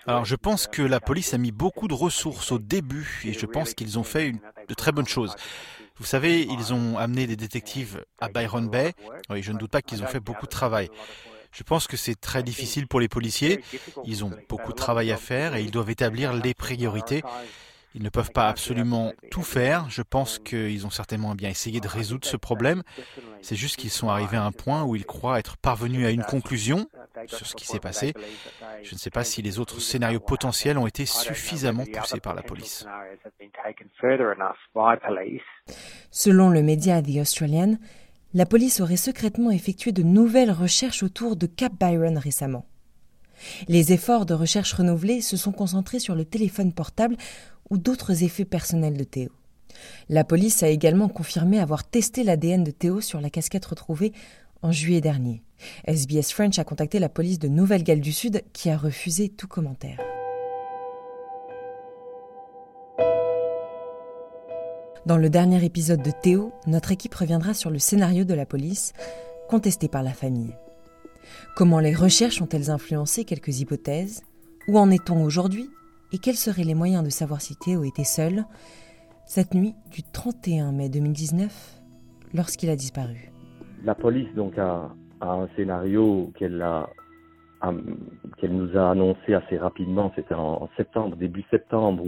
Alors 0.08 0.26
je 0.26 0.36
pense 0.36 0.68
que 0.68 0.82
la 0.82 1.00
police 1.00 1.34
a 1.34 1.38
mis 1.38 1.52
beaucoup 1.52 1.88
de 1.88 1.94
ressources 1.94 2.52
au 2.52 2.58
début 2.58 3.22
et 3.26 3.34
je 3.34 3.46
pense 3.46 3.74
qu'ils 3.74 4.00
ont 4.00 4.04
fait 4.04 4.28
une, 4.30 4.40
de 4.68 4.74
très 4.74 4.92
bonnes 4.92 5.08
choses. 5.08 5.36
Vous 5.98 6.06
savez, 6.06 6.42
ils 6.44 6.74
ont 6.74 6.98
amené 6.98 7.26
des 7.26 7.36
détectives 7.36 8.04
à 8.20 8.28
Byron 8.28 8.68
Bay. 8.68 8.94
Oui, 9.30 9.42
je 9.42 9.52
ne 9.52 9.58
doute 9.58 9.72
pas 9.72 9.82
qu'ils 9.82 10.04
ont 10.04 10.08
fait 10.08 10.20
beaucoup 10.20 10.46
de 10.46 10.52
travail. 10.52 10.90
Je 11.52 11.64
pense 11.64 11.88
que 11.88 11.96
c'est 11.96 12.20
très 12.20 12.44
difficile 12.44 12.86
pour 12.86 13.00
les 13.00 13.08
policiers. 13.08 13.62
Ils 14.04 14.26
ont 14.26 14.32
beaucoup 14.50 14.74
de 14.74 14.78
travail 14.78 15.12
à 15.12 15.18
faire 15.18 15.56
et 15.56 15.64
ils 15.64 15.72
doivent 15.72 15.90
établir 15.90 16.34
les 16.34 16.54
priorités. 16.54 17.24
Ils 17.96 18.04
ne 18.04 18.10
peuvent 18.10 18.32
pas 18.32 18.50
absolument 18.50 19.14
tout 19.32 19.42
faire. 19.42 19.90
Je 19.90 20.02
pense 20.02 20.38
qu'ils 20.38 20.86
ont 20.86 20.90
certainement 20.90 21.34
bien 21.34 21.50
essayé 21.50 21.80
de 21.80 21.88
résoudre 21.88 22.28
ce 22.28 22.36
problème. 22.36 22.84
C'est 23.42 23.56
juste 23.56 23.78
qu'ils 23.78 23.90
sont 23.90 24.10
arrivés 24.10 24.36
à 24.36 24.44
un 24.44 24.52
point 24.52 24.84
où 24.84 24.98
ils 24.98 25.06
croient 25.06 25.40
être 25.40 25.56
parvenus 25.56 26.06
à 26.06 26.12
une 26.12 26.24
conclusion 26.24 26.90
sur 27.28 27.48
ce 27.48 27.56
qui 27.56 27.66
s'est 27.66 27.80
passé. 27.80 28.14
Je 28.84 28.94
ne 28.96 29.00
sais 29.00 29.10
pas 29.10 29.24
si 29.24 29.42
les 29.42 29.60
autres 29.60 29.80
scénarios 29.80 30.20
potentiels 30.20 30.78
ont 30.78 30.88
été 30.88 31.06
suffisamment 31.06 31.86
poussés 31.86 32.20
par 32.20 32.36
la 32.36 32.42
police. 32.42 32.86
Selon 36.12 36.50
le 36.50 36.62
média 36.62 37.02
The 37.02 37.18
Australian, 37.22 37.78
la 38.34 38.46
police 38.46 38.82
aurait 38.82 38.98
secrètement 38.98 39.52
effectué 39.52 39.94
de 39.94 40.04
nouvelles 40.04 40.52
recherches 40.52 41.02
autour 41.02 41.38
de 41.38 41.48
Cap 41.48 41.72
Byron 41.80 42.18
récemment. 42.18 42.66
Les 43.68 43.94
efforts 43.94 44.26
de 44.26 44.34
recherche 44.34 44.74
renouvelés 44.74 45.22
se 45.22 45.38
sont 45.38 45.52
concentrés 45.52 46.00
sur 46.00 46.16
le 46.16 46.26
téléphone 46.26 46.74
portable 46.74 47.18
ou 47.70 47.78
d'autres 47.78 48.24
effets 48.24 48.46
personnels 48.46 48.98
de 48.98 49.04
Théo. 49.04 49.30
La 50.10 50.24
police 50.24 50.64
a 50.64 50.70
également 50.70 51.10
confirmé 51.10 51.60
avoir 51.60 51.84
testé 51.84 52.24
l'ADN 52.24 52.64
de 52.64 52.72
Théo 52.72 53.02
sur 53.02 53.22
la 53.22 53.30
casquette 53.30 53.66
retrouvée 53.66 54.14
en 54.62 54.72
juillet 54.72 55.02
dernier. 55.02 55.44
SBS 55.86 56.32
French 56.32 56.60
a 56.60 56.64
contacté 56.64 57.00
la 57.00 57.10
police 57.10 57.40
de 57.40 57.48
Nouvelle-Galles 57.48 58.02
du 58.02 58.12
Sud 58.12 58.44
qui 58.54 58.70
a 58.70 58.78
refusé 58.78 59.30
tout 59.30 59.48
commentaire. 59.48 60.00
Dans 65.06 65.18
le 65.18 65.30
dernier 65.30 65.64
épisode 65.64 66.02
de 66.02 66.10
Théo, 66.10 66.52
notre 66.66 66.92
équipe 66.92 67.14
reviendra 67.14 67.54
sur 67.54 67.70
le 67.70 67.78
scénario 67.78 68.24
de 68.24 68.34
la 68.34 68.48
police, 68.48 68.94
contesté 69.48 69.88
par 69.88 70.02
la 70.02 70.14
famille. 70.14 70.56
Comment 71.56 71.80
les 71.80 71.94
recherches 71.94 72.42
ont-elles 72.42 72.72
influencé 72.72 73.24
quelques 73.24 73.60
hypothèses? 73.60 74.24
Où 74.68 74.80
en 74.80 74.90
est-on 74.90 75.24
aujourd'hui? 75.24 75.70
Et 76.14 76.18
quels 76.18 76.36
seraient 76.36 76.64
les 76.64 76.76
moyens 76.76 77.04
de 77.04 77.10
savoir 77.10 77.42
si 77.42 77.56
Théo 77.56 77.84
était 77.84 78.04
seul 78.04 78.46
cette 79.26 79.54
nuit 79.54 79.74
du 79.92 80.04
31 80.04 80.72
mai 80.72 80.88
2019, 80.90 81.82
lorsqu'il 82.34 82.70
a 82.70 82.76
disparu? 82.76 83.32
La 83.84 83.96
police 83.96 84.32
donc 84.36 84.58
a, 84.58 84.92
un 85.22 85.48
scénario 85.56 86.32
qu'elle 86.38 86.62
a 86.62 86.90
qu'elle 88.38 88.56
nous 88.56 88.78
a 88.78 88.92
annoncé 88.92 89.34
assez 89.34 89.58
rapidement, 89.58 90.12
c'était 90.16 90.36
en, 90.36 90.70
septembre, 90.78 91.16
début 91.16 91.44
septembre, 91.50 92.04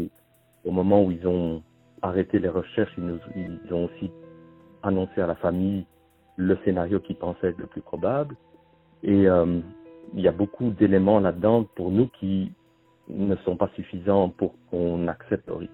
au 0.64 0.72
moment 0.72 1.04
où 1.04 1.10
ils 1.10 1.26
ont 1.28 1.64
arrêté 2.04 2.38
les 2.38 2.50
recherches, 2.50 2.92
ils, 2.98 3.04
nous, 3.04 3.20
ont 3.72 3.86
aussi 3.86 4.12
annoncé 4.84 5.20
à 5.20 5.26
la 5.26 5.34
famille 5.36 5.88
le 6.36 6.60
scénario 6.64 7.00
qu'ils 7.00 7.16
pensaient 7.16 7.48
être 7.48 7.58
le 7.58 7.66
plus 7.66 7.82
probable. 7.82 8.36
Et 9.02 9.28
euh, 9.28 9.60
il 10.14 10.22
y 10.22 10.28
a 10.28 10.32
beaucoup 10.32 10.70
d'éléments 10.70 11.20
là-dedans 11.20 11.66
pour 11.76 11.90
nous 11.90 12.08
qui 12.20 12.52
ne 13.10 13.36
sont 13.46 13.56
pas 13.56 13.70
suffisants 13.76 14.30
pour 14.30 14.54
qu'on 14.70 15.08
accepte 15.08 15.48
le 15.48 15.56
risque. 15.56 15.72